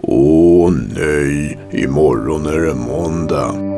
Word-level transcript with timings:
Åh 0.00 0.72
nej, 0.96 1.58
imorgon 1.70 2.46
är 2.46 2.60
det 2.60 2.74
måndag. 2.74 3.71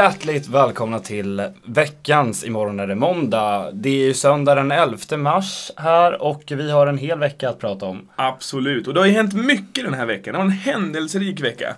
Hjärtligt 0.00 0.48
välkomna 0.48 0.98
till 0.98 1.48
veckans 1.64 2.44
Imorgon 2.44 2.80
är 2.80 2.86
det 2.86 2.94
måndag. 2.94 3.70
Det 3.72 3.88
är 3.88 4.06
ju 4.06 4.14
söndag 4.14 4.54
den 4.54 4.72
11 4.72 5.16
mars 5.16 5.70
här 5.76 6.22
och 6.22 6.42
vi 6.46 6.70
har 6.70 6.86
en 6.86 6.98
hel 6.98 7.18
vecka 7.18 7.48
att 7.48 7.58
prata 7.58 7.86
om. 7.86 8.08
Absolut, 8.16 8.88
och 8.88 8.94
det 8.94 9.00
har 9.00 9.06
ju 9.06 9.12
hänt 9.12 9.34
mycket 9.34 9.84
den 9.84 9.94
här 9.94 10.06
veckan. 10.06 10.32
Det 10.32 10.38
var 10.38 10.44
en 10.44 10.50
händelserik 10.50 11.40
vecka. 11.40 11.76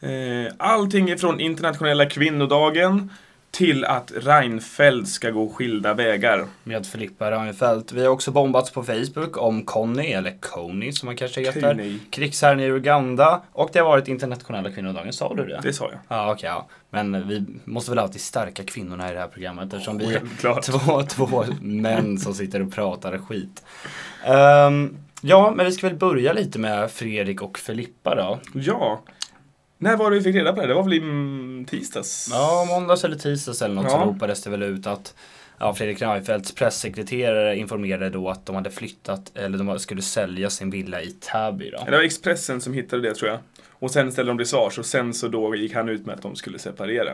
Eh, 0.00 0.52
allting 0.56 1.08
ifrån 1.08 1.40
internationella 1.40 2.06
kvinnodagen 2.06 3.10
till 3.52 3.84
att 3.84 4.12
Reinfeldt 4.16 5.08
ska 5.08 5.30
gå 5.30 5.48
skilda 5.48 5.94
vägar. 5.94 6.46
Med 6.64 6.86
Filippa 6.86 7.30
Reinfeldt. 7.30 7.92
Vi 7.92 8.02
har 8.04 8.08
också 8.08 8.30
bombats 8.30 8.70
på 8.70 8.82
Facebook 8.82 9.36
om 9.36 9.64
Conny, 9.64 10.12
eller 10.12 10.36
Coney 10.40 10.92
som 10.92 11.06
man 11.06 11.16
kanske 11.16 11.40
heter. 11.40 11.60
Coney. 11.60 11.98
Krigsherren 12.10 12.60
i 12.60 12.66
Uganda. 12.66 13.42
Och 13.52 13.70
det 13.72 13.78
har 13.78 13.86
varit 13.86 14.08
internationella 14.08 14.70
kvinnodagen, 14.70 15.12
sa 15.12 15.34
du 15.34 15.46
det? 15.46 15.60
Det 15.62 15.72
sa 15.72 15.84
jag. 15.84 16.00
Ja, 16.08 16.32
okej, 16.32 16.48
ja. 16.48 16.66
Men 16.90 17.28
vi 17.28 17.44
måste 17.64 17.90
väl 17.90 17.98
alltid 17.98 18.20
stärka 18.20 18.64
kvinnorna 18.64 19.10
i 19.10 19.12
det 19.12 19.20
här 19.20 19.28
programmet 19.28 19.72
eftersom 19.72 19.98
vi 19.98 20.14
är 20.14 20.60
två, 20.60 21.02
två 21.02 21.44
män 21.60 22.18
som 22.18 22.34
sitter 22.34 22.62
och 22.62 22.72
pratar 22.72 23.18
skit. 23.18 23.62
Ehm, 24.24 24.96
ja, 25.20 25.52
men 25.56 25.66
vi 25.66 25.72
ska 25.72 25.88
väl 25.88 25.96
börja 25.96 26.32
lite 26.32 26.58
med 26.58 26.90
Fredrik 26.90 27.42
och 27.42 27.58
Filippa 27.58 28.14
då. 28.14 28.38
Ja. 28.54 29.02
När 29.82 29.96
var 29.96 30.10
det 30.10 30.16
vi 30.16 30.22
fick 30.22 30.34
reda 30.36 30.52
på 30.52 30.60
det? 30.60 30.66
Det 30.66 30.74
var 30.74 30.82
väl 30.82 30.92
i 30.92 30.98
mm, 30.98 31.64
tisdags? 31.64 32.28
Ja, 32.32 32.64
måndags 32.68 33.04
eller 33.04 33.16
tisdags 33.16 33.62
eller 33.62 33.74
något 33.74 33.90
så 33.90 33.96
Ja. 33.96 34.04
ropades 34.04 34.42
det 34.42 34.50
väl 34.50 34.62
ut 34.62 34.86
att 34.86 35.14
ja, 35.58 35.74
Fredrik 35.74 36.02
Reinfeldts 36.02 36.54
pressekreterare 36.54 37.56
informerade 37.56 38.10
då 38.10 38.28
att 38.28 38.46
de 38.46 38.54
hade 38.56 38.70
flyttat, 38.70 39.32
eller 39.34 39.58
de 39.58 39.78
skulle 39.78 40.02
sälja 40.02 40.50
sin 40.50 40.70
villa 40.70 41.00
i 41.02 41.10
Täby 41.10 41.70
då. 41.70 41.84
Det 41.84 41.90
var 41.90 42.02
Expressen 42.02 42.60
som 42.60 42.72
hittade 42.72 43.02
det 43.02 43.14
tror 43.14 43.30
jag. 43.30 43.38
Och 43.70 43.90
sen 43.90 44.12
ställde 44.12 44.30
de 44.32 44.38
till 44.38 44.46
svars 44.46 44.78
och 44.78 44.86
sen 44.86 45.14
så 45.14 45.28
då 45.28 45.54
gick 45.56 45.74
han 45.74 45.88
ut 45.88 46.06
med 46.06 46.14
att 46.14 46.22
de 46.22 46.36
skulle 46.36 46.58
separera. 46.58 47.12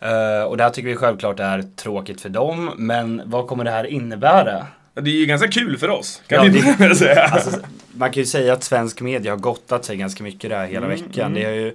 Eh, 0.00 0.42
och 0.42 0.56
det 0.56 0.62
här 0.64 0.70
tycker 0.70 0.88
vi 0.88 0.96
självklart 0.96 1.40
är 1.40 1.62
tråkigt 1.62 2.20
för 2.20 2.28
dem, 2.28 2.70
men 2.76 3.22
vad 3.26 3.46
kommer 3.46 3.64
det 3.64 3.70
här 3.70 3.84
innebära? 3.86 4.66
Det 5.00 5.10
är 5.10 5.14
ju 5.14 5.26
ganska 5.26 5.48
kul 5.48 5.78
för 5.78 5.88
oss, 5.90 6.22
kan 6.26 6.46
Ja, 6.46 6.52
vi 6.78 6.84
det- 6.88 6.94
säga. 6.96 7.22
Alltså, 7.22 7.60
man 7.96 8.12
kan 8.12 8.20
ju 8.22 8.26
säga 8.26 8.52
att 8.52 8.64
svensk 8.64 9.00
media 9.00 9.32
har 9.32 9.36
gottat 9.38 9.84
sig 9.84 9.96
ganska 9.96 10.22
mycket 10.24 10.50
där 10.50 10.66
hela 10.66 10.86
Mm, 10.86 10.98
veckan. 10.98 11.26
mm. 11.30 11.34
Det 11.34 11.44
har 11.44 11.52
ju, 11.52 11.74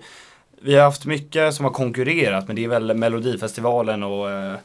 vi 0.61 0.75
har 0.75 0.83
haft 0.83 1.05
mycket 1.05 1.53
som 1.53 1.65
har 1.65 1.71
konkurrerat, 1.71 2.47
men 2.47 2.55
det 2.55 2.63
är 2.63 2.67
väl 2.69 2.93
Melodifestivalen 2.93 4.03
och 4.03 4.31
eh, 4.31 4.55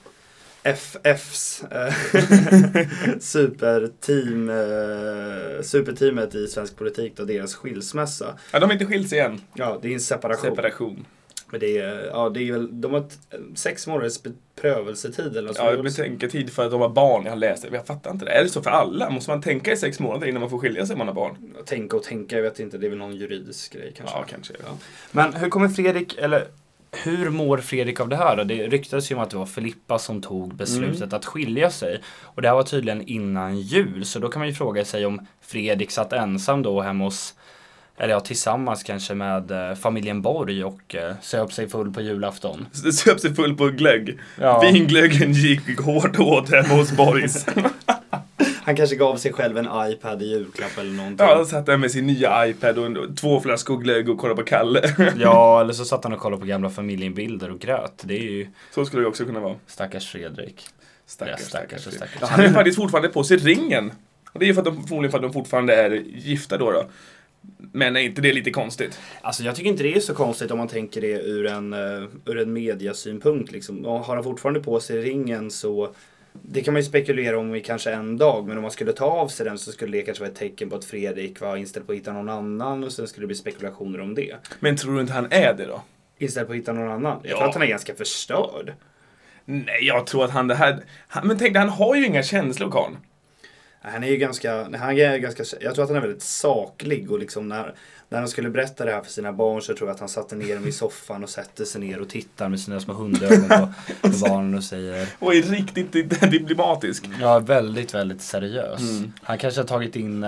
FFs 0.63 1.65
eh, 1.71 1.95
superteam, 3.21 4.51
eh, 4.51 5.63
superteamet 5.63 6.35
i 6.35 6.47
svensk 6.47 6.77
politik 6.77 7.19
och 7.21 7.27
deras 7.27 7.55
skilsmässa. 7.55 8.27
Ja, 8.53 8.59
de 8.59 8.65
har 8.67 8.73
inte 8.73 8.87
skilt 8.87 9.09
sig 9.09 9.19
än. 9.19 9.41
Ja, 9.55 9.79
det 9.83 9.89
är 9.89 9.93
en 9.93 10.01
separation. 10.01 10.51
Separation. 10.51 11.05
Men 11.51 11.61
det 11.61 11.79
är, 11.79 12.07
ja, 12.13 12.29
det 12.29 12.49
är 12.49 12.53
väl, 12.53 12.81
de 12.81 12.93
har 12.93 13.01
ett, 13.01 13.19
sex 13.55 13.87
månaders 13.87 14.19
prövelsetid 14.61 15.37
eller 15.37 15.49
något 15.49 15.59
Ja, 15.59 15.83
betänketid 15.83 16.53
för 16.53 16.65
att 16.65 16.71
de 16.71 16.81
har 16.81 16.89
barn. 16.89 17.25
Jag 17.25 17.33
har 17.33 17.37
läst 17.37 17.63
det. 17.63 17.77
Jag 17.77 17.87
fattar 17.87 18.11
inte 18.11 18.25
det. 18.25 18.31
Är 18.31 18.43
det 18.43 18.49
så 18.49 18.63
för 18.63 18.71
alla? 18.71 19.11
Måste 19.11 19.31
man 19.31 19.43
tänka 19.43 19.73
i 19.73 19.77
sex 19.77 20.01
månader 20.01 20.27
innan 20.27 20.41
man 20.41 20.51
får 20.51 20.59
skilja 20.59 20.87
sig 20.87 20.95
om 20.95 20.99
man 20.99 21.07
har 21.07 21.15
barn? 21.15 21.55
Tänka 21.67 21.97
och 21.97 22.03
tänka, 22.03 22.37
jag 22.37 22.43
vet 22.43 22.61
inte, 22.61 22.79
det 22.79 22.87
är 22.87 22.91
väl 22.91 22.99
någon 22.99 23.17
juridisk 23.17 23.73
grej 23.73 23.93
kanske. 23.97 24.17
Ja, 24.17 24.25
kanske. 24.29 24.55
Ja. 24.67 24.73
Men 25.13 25.35
hur 25.35 25.49
kommer 25.49 25.69
Fredrik, 25.69 26.19
eller 26.19 26.47
hur 27.05 27.31
mår 27.31 27.59
Fredrik 27.59 28.01
av 28.01 28.09
det 28.09 28.17
här 28.17 28.37
då? 28.37 28.45
Det 28.45 28.67
ryktades 28.67 29.11
ju 29.11 29.15
om 29.15 29.21
att 29.23 29.31
det 29.31 29.37
var 29.37 29.47
Filippa 29.47 29.99
som 29.99 30.23
tog 30.23 30.55
beslutet 30.55 31.03
Mm. 31.03 31.15
att 31.15 31.25
skilja 31.25 31.71
sig. 31.71 32.03
Och 32.23 32.43
det 32.43 32.49
här 32.49 32.55
var 32.55 32.63
tydligen 32.63 33.03
innan 33.09 33.59
jul, 33.61 34.05
så 34.05 34.19
då 34.19 34.29
kan 34.29 34.41
man 34.41 34.49
ju 34.49 34.55
fråga 34.55 34.85
sig 34.85 35.07
om 35.07 35.27
Fredrik 35.41 35.91
satt 35.91 36.13
ensam 36.13 36.63
då 36.63 36.81
hemma 36.81 37.05
hos 37.05 37.35
eller 37.99 38.15
ja, 38.15 38.21
tillsammans 38.21 38.83
kanske 38.83 39.15
med 39.15 39.51
eh, 39.71 39.75
familjen 39.77 40.23
Borg 40.23 40.65
och 40.65 40.95
eh, 40.95 41.15
söp 41.23 41.53
sig 41.53 41.69
full 41.69 41.93
på 41.93 42.01
julafton. 42.01 42.67
Söp 42.93 43.21
sig 43.21 43.35
full 43.35 43.57
på 43.57 43.67
glögg. 43.69 44.19
Ja. 44.41 44.61
Vinglöggen 44.61 45.33
gick 45.33 45.81
hårt 45.81 46.19
åt 46.19 46.51
hemma 46.51 46.75
hos 46.75 46.93
Borgs. 46.93 47.47
Han 48.65 48.77
kanske 48.77 48.97
gav 48.97 49.17
sig 49.17 49.33
själv 49.33 49.59
en 49.59 49.69
iPad 49.91 50.23
i 50.23 50.27
julklapp 50.27 50.79
eller 50.79 50.93
någonting. 50.93 51.27
Ja, 51.27 51.31
Ja, 51.33 51.37
han 51.37 51.47
satt 51.47 51.67
där 51.67 51.77
med 51.77 51.91
sin 51.91 52.07
nya 52.07 52.49
iPad 52.49 52.79
och 52.79 52.87
en, 52.87 53.15
två 53.17 53.41
flaskor 53.41 53.77
glögg 53.79 54.09
och 54.09 54.19
kollade 54.19 54.43
på 54.43 54.47
Kalle. 54.49 54.81
eller 55.61 55.73
så 55.73 55.85
satt 55.85 56.05
han 56.05 56.13
och 56.13 56.19
kollade 56.19 56.41
på 56.41 56.47
gamla 56.47 56.71
familjebilder 56.71 57.51
och 57.51 57.59
grät. 57.61 58.03
Det 58.05 58.15
är 58.19 58.23
ju 58.23 58.47
Så 58.75 58.85
skulle 58.85 59.03
det 59.03 59.09
också 59.09 59.25
kunna 59.25 59.41
vara. 59.41 59.55
stackars 59.67 60.09
Fredrik. 60.13 60.67
Stackars, 61.07 61.35
Ja, 61.41 61.47
stackars 61.47 61.81
stackars. 61.81 61.97
stackars. 61.97 62.19
Ja, 62.21 62.27
han 62.31 62.45
ju 62.45 62.51
faktiskt 62.53 62.77
fortfarande 62.77 63.09
på 63.09 63.25
sig 63.25 63.37
ringen. 63.37 63.93
Och 64.33 64.39
det 64.41 64.45
är 64.45 64.47
ju 64.47 64.55
för 64.55 64.61
att 64.61 64.65
de, 64.65 64.87
förmodligen 64.87 65.11
för 65.11 65.19
att 65.19 65.23
de 65.23 65.33
fortfarande 65.33 65.75
är 65.75 65.91
gifta 66.07 66.59
då. 66.59 66.71
då. 66.71 66.85
Men 67.73 67.97
är 67.97 68.01
inte 68.01 68.23
det 68.23 68.33
lite 68.33 68.51
konstigt? 68.51 69.01
Alltså 69.21 69.43
jag 69.43 69.57
tycker 69.57 69.71
inte 69.71 69.83
det 69.83 69.95
är 69.97 70.01
så 70.01 70.15
konstigt 70.15 70.51
om 70.51 70.59
man 70.59 70.69
tänker 70.69 71.01
det 71.01 71.13
ur 71.23 71.47
en, 71.47 71.73
uh, 71.75 72.09
ur 72.25 72.39
en 72.39 72.53
mediasynpunkt. 72.53 73.53
Liksom. 73.53 73.85
Har 73.85 74.15
han 74.15 74.25
fortfarande 74.25 74.61
på 74.61 74.81
sig 74.81 75.03
ringen 75.03 75.51
så 75.51 75.95
det 76.43 76.63
kan 76.63 76.75
man 76.75 76.81
ju 76.83 76.89
spekulera 76.89 77.39
om 77.39 77.55
i 77.55 77.61
kanske 77.61 77.93
en 77.93 78.17
dag, 78.19 78.49
men 78.49 78.57
om 78.57 78.63
man 78.63 78.71
skulle 78.71 78.93
ta 78.93 79.05
av 79.05 79.29
sig 79.29 79.47
den 79.47 79.59
så 79.59 79.73
skulle 79.73 79.97
det 79.97 80.03
kanske 80.03 80.23
vara 80.25 80.31
ett 80.33 80.39
tecken 80.39 80.71
på 80.71 80.77
att 80.77 80.85
Fredrik 80.85 81.41
var 81.41 81.57
inställd 81.57 81.87
på 81.87 81.93
att 81.93 81.99
hitta 81.99 82.13
någon 82.13 82.29
annan 82.29 82.85
och 82.85 82.93
sen 82.93 83.07
skulle 83.09 83.23
det 83.23 83.27
bli 83.27 83.37
spekulationer 83.37 84.01
om 84.01 84.15
det. 84.15 84.37
Men 84.61 84.77
tror 84.77 84.95
du 84.95 85.01
inte 85.01 85.13
han 85.13 85.27
är 85.33 85.55
det 85.55 85.67
då? 85.67 85.83
Inställd 86.19 86.47
på 86.47 86.53
att 86.53 86.59
hitta 86.59 86.73
någon 86.73 86.91
annan? 86.91 87.21
Jag 87.23 87.33
Ja. 87.33 87.37
tror 87.37 87.49
att 87.49 87.55
han 87.55 87.63
är 87.63 87.67
ganska 87.67 87.95
förstörd. 87.95 88.73
Nej, 89.45 89.79
jag 89.83 90.07
tror 90.07 90.25
att 90.25 90.31
han 90.31 90.49
det 90.49 90.55
här... 90.55 90.85
Han, 91.09 91.27
men 91.27 91.39
tänk 91.39 91.53
dig, 91.53 91.61
han 91.61 91.69
har 91.69 91.97
ju 91.97 92.07
inga 92.07 92.23
känslor, 92.23 92.71
karln. 92.71 92.97
Han 93.93 94.05
är 94.05 94.09
ju 94.09 94.17
ganska, 94.17 94.55
han 94.79 94.99
är 94.99 95.17
ganska, 95.19 95.45
jag 95.61 95.75
tror 95.75 95.85
att 95.85 95.91
han 95.91 95.97
är 95.97 96.01
väldigt 96.01 96.23
saklig 96.23 97.11
och 97.11 97.19
liksom 97.19 97.49
när, 97.49 97.75
när 98.09 98.19
han 98.19 98.29
skulle 98.29 98.51
berätta 98.51 98.85
det 98.85 98.93
här 98.93 99.01
för 99.03 99.11
sina 99.11 99.33
barn 99.33 99.63
så 99.63 99.75
tror 99.75 99.89
jag 99.89 99.95
att 99.95 100.01
han 100.01 100.09
satte 100.09 100.37
ner 100.37 100.55
dem 100.55 100.69
i 100.69 100.73
soffan 100.73 101.23
och 101.23 101.31
sätter 101.31 101.65
sig 101.65 101.81
ner 101.81 102.01
och 102.01 102.09
tittar 102.09 102.49
med 102.49 102.61
sina 102.61 102.81
små 102.81 102.95
hundögon 102.95 103.49
på, 103.49 103.69
på 104.01 104.09
barnen 104.29 104.55
och 104.55 104.65
säger 104.65 105.09
Och 105.19 105.35
är 105.35 105.43
riktigt 105.43 105.93
diplomatisk. 106.31 107.05
Ja, 107.21 107.39
väldigt, 107.39 107.95
väldigt 107.95 108.23
seriös. 108.23 108.81
Mm. 108.81 109.13
Han 109.23 109.39
kanske 109.39 109.61
har 109.61 109.67
tagit 109.67 109.97
in 109.97 110.25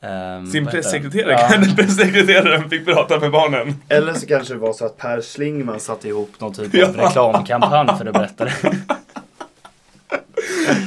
ehm, 0.00 0.46
Sin 0.46 0.66
pressekreterare, 0.66 1.32
Ja. 1.32 1.74
pressekreteraren 1.76 2.70
fick 2.70 2.84
prata 2.84 3.20
med 3.20 3.30
barnen. 3.30 3.74
Eller 3.88 4.14
så 4.14 4.26
kanske 4.26 4.54
det 4.54 4.60
var 4.60 4.72
så 4.72 4.86
att 4.86 4.96
Per 4.96 5.20
Schlingman 5.20 5.80
satte 5.80 6.08
ihop 6.08 6.40
någon 6.40 6.54
typ 6.54 6.74
Ja. 6.74 6.86
av 6.88 6.96
reklamkampanj 6.96 7.98
för 7.98 8.06
att 8.06 8.12
berätta 8.14 8.44
det. 8.44 8.52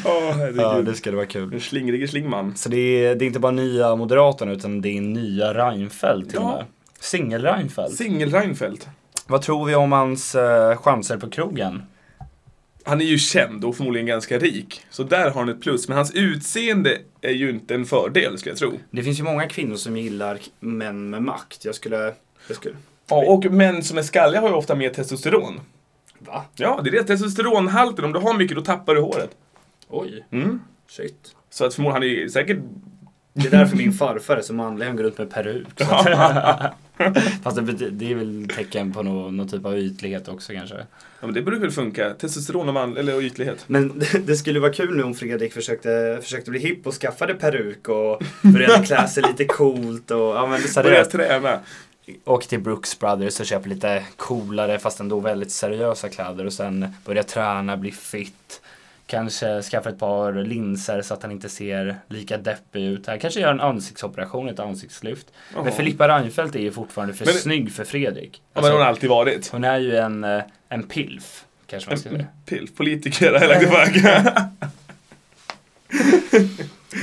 Herregud. 0.03 0.59
Ja, 0.61 0.81
det 0.81 0.93
skulle 0.95 1.15
vara 1.15 1.25
kul. 1.25 1.53
En 1.53 1.59
slingrige 1.61 2.07
slingman. 2.07 2.55
Så 2.55 2.69
det 2.69 2.77
är, 3.05 3.15
det 3.15 3.25
är 3.25 3.27
inte 3.27 3.39
bara 3.39 3.51
nya 3.51 3.95
Moderaterna 3.95 4.51
utan 4.51 4.81
det 4.81 4.97
är 4.97 5.01
nya 5.01 5.53
Reinfeldt 5.53 6.29
till 6.29 6.39
och 6.39 6.43
Ja. 6.43 6.55
med. 6.57 6.65
Singel-Reinfeldt. 7.01 7.95
Singel-Reinfeldt. 7.97 8.87
Vad 9.27 9.41
tror 9.41 9.65
vi 9.65 9.75
om 9.75 9.91
hans 9.91 10.35
eh, 10.35 10.77
chanser 10.77 11.17
på 11.17 11.29
krogen? 11.29 11.83
Han 12.83 13.01
är 13.01 13.05
ju 13.05 13.17
känd 13.17 13.65
och 13.65 13.75
förmodligen 13.77 14.05
ganska 14.07 14.37
rik. 14.39 14.81
Så 14.89 15.03
där 15.03 15.23
har 15.31 15.39
han 15.39 15.49
ett 15.49 15.61
plus. 15.61 15.87
Men 15.87 15.97
hans 15.97 16.11
utseende 16.13 16.97
är 17.21 17.31
ju 17.31 17.49
inte 17.49 17.75
en 17.75 17.85
fördel, 17.85 18.37
skulle 18.37 18.51
jag 18.51 18.59
tro. 18.59 18.71
Det 18.91 19.03
finns 19.03 19.19
ju 19.19 19.23
många 19.23 19.47
kvinnor 19.47 19.75
som 19.75 19.97
gillar 19.97 20.37
män 20.59 21.09
med 21.09 21.21
makt. 21.23 21.65
Jag 21.65 21.75
skulle... 21.75 22.13
Jag 22.47 22.57
skulle 22.57 22.75
Ja, 23.09 23.15
och 23.27 23.45
män 23.45 23.83
som 23.83 23.97
är 23.97 24.01
skalliga 24.01 24.41
har 24.41 24.47
ju 24.49 24.53
ofta 24.55 24.75
mer 24.75 24.89
testosteron. 24.89 25.59
va? 26.19 26.45
Ja, 26.55 26.79
det 26.83 26.89
är 26.89 26.91
det. 26.91 27.03
Testosteronhalten. 27.03 28.05
Om 28.05 28.13
du 28.13 28.19
har 28.19 28.33
mycket, 28.33 28.55
då 28.57 28.63
tappar 28.63 28.95
du 28.95 29.01
håret. 29.01 29.29
Oj, 29.89 30.25
Mm. 30.31 30.59
shit. 30.89 31.35
Så 31.49 31.65
att 31.65 31.73
förmodligen, 31.73 31.93
han 31.93 32.03
är 32.03 32.21
ju 32.21 32.29
säkert... 32.29 32.57
Det 33.33 33.47
är 33.47 33.51
därför 33.51 33.77
min 33.77 33.93
farfar 33.93 34.37
är 34.37 34.41
så 34.41 34.53
manlig, 34.53 34.85
han 34.85 34.95
går 34.95 35.03
runt 35.03 35.17
med 35.17 35.29
peruk. 35.31 35.67
Så 35.77 35.95
att, 35.95 36.73
fast 37.43 37.57
det, 37.57 37.89
det 37.89 38.11
är 38.11 38.15
väl 38.15 38.47
tecken 38.55 38.93
på 38.93 39.03
någon, 39.03 39.37
någon 39.37 39.47
typ 39.47 39.65
av 39.65 39.77
ytlighet 39.77 40.27
också 40.27 40.53
kanske. 40.53 40.75
Ja, 41.19 41.25
men 41.25 41.33
det 41.33 41.41
brukar 41.41 41.61
väl 41.61 41.71
funka. 41.71 42.13
Testosteron 42.13 42.67
och, 42.67 42.73
man, 42.73 42.97
eller, 42.97 43.15
och 43.15 43.21
ytlighet. 43.21 43.63
Men 43.67 43.99
det, 43.99 44.19
det 44.27 44.35
skulle 44.35 44.59
vara 44.59 44.73
kul 44.73 44.97
nu 44.97 45.03
om 45.03 45.13
Fredrik 45.15 45.53
försökte, 45.53 46.19
försökte 46.23 46.51
bli 46.51 46.59
hipp 46.59 46.87
och 46.87 46.93
skaffade 46.93 47.33
peruk 47.33 47.87
och 47.89 48.21
började 48.41 48.85
klä 48.85 49.07
sig 49.07 49.23
lite 49.23 49.45
coolt 49.45 50.11
och 50.11 50.19
ja 50.19 50.41
men 50.41 50.49
Börja 50.49 50.67
seriöst. 50.67 51.11
träna. 51.11 51.59
Åker 52.25 52.47
till 52.47 52.59
Brooks 52.59 52.99
Brothers 52.99 53.39
och 53.39 53.45
köper 53.45 53.69
lite 53.69 54.03
coolare 54.17 54.79
fast 54.79 54.99
ändå 54.99 55.19
väldigt 55.19 55.51
seriösa 55.51 56.09
kläder 56.09 56.45
och 56.45 56.53
sen 56.53 56.87
börja 57.05 57.23
träna, 57.23 57.77
bli 57.77 57.91
fit. 57.91 58.61
Kanske 59.09 59.61
skaffa 59.61 59.89
ett 59.89 59.99
par 59.99 60.33
linser 60.33 61.01
så 61.01 61.13
att 61.13 61.23
han 61.23 61.31
inte 61.31 61.49
ser 61.49 61.95
lika 62.07 62.37
deppig 62.37 62.83
ut. 62.85 63.07
Han 63.07 63.19
kanske 63.19 63.39
gör 63.39 63.51
en 63.51 63.59
ansiktsoperation, 63.59 64.49
ett 64.49 64.59
ansiktslyft. 64.59 65.27
Jaha. 65.53 65.63
Men 65.63 65.73
Filippa 65.73 66.07
Reinfeldt 66.07 66.55
är 66.55 66.59
ju 66.59 66.71
fortfarande 66.71 67.13
för 67.13 67.25
Men- 67.25 67.33
snygg 67.33 67.71
för 67.71 67.83
Fredrik. 67.83 68.41
Ja, 68.53 68.61
men 68.61 68.71
hon 68.71 68.81
har 68.81 68.87
alltid 68.87 69.09
varit. 69.09 69.49
hon 69.51 69.63
är 69.63 69.79
ju 69.79 69.95
en, 69.97 70.23
eh, 70.23 70.41
en 70.69 70.83
pilf. 70.83 71.45
Kanske 71.67 71.89
man 71.89 71.99
ska 71.99 72.09
säga. 72.09 72.25
Pilf, 72.45 72.75
politiker 72.75 73.33
har 73.33 73.39
jag 73.39 73.49
lagt 73.49 73.63
iväg. 73.63 74.03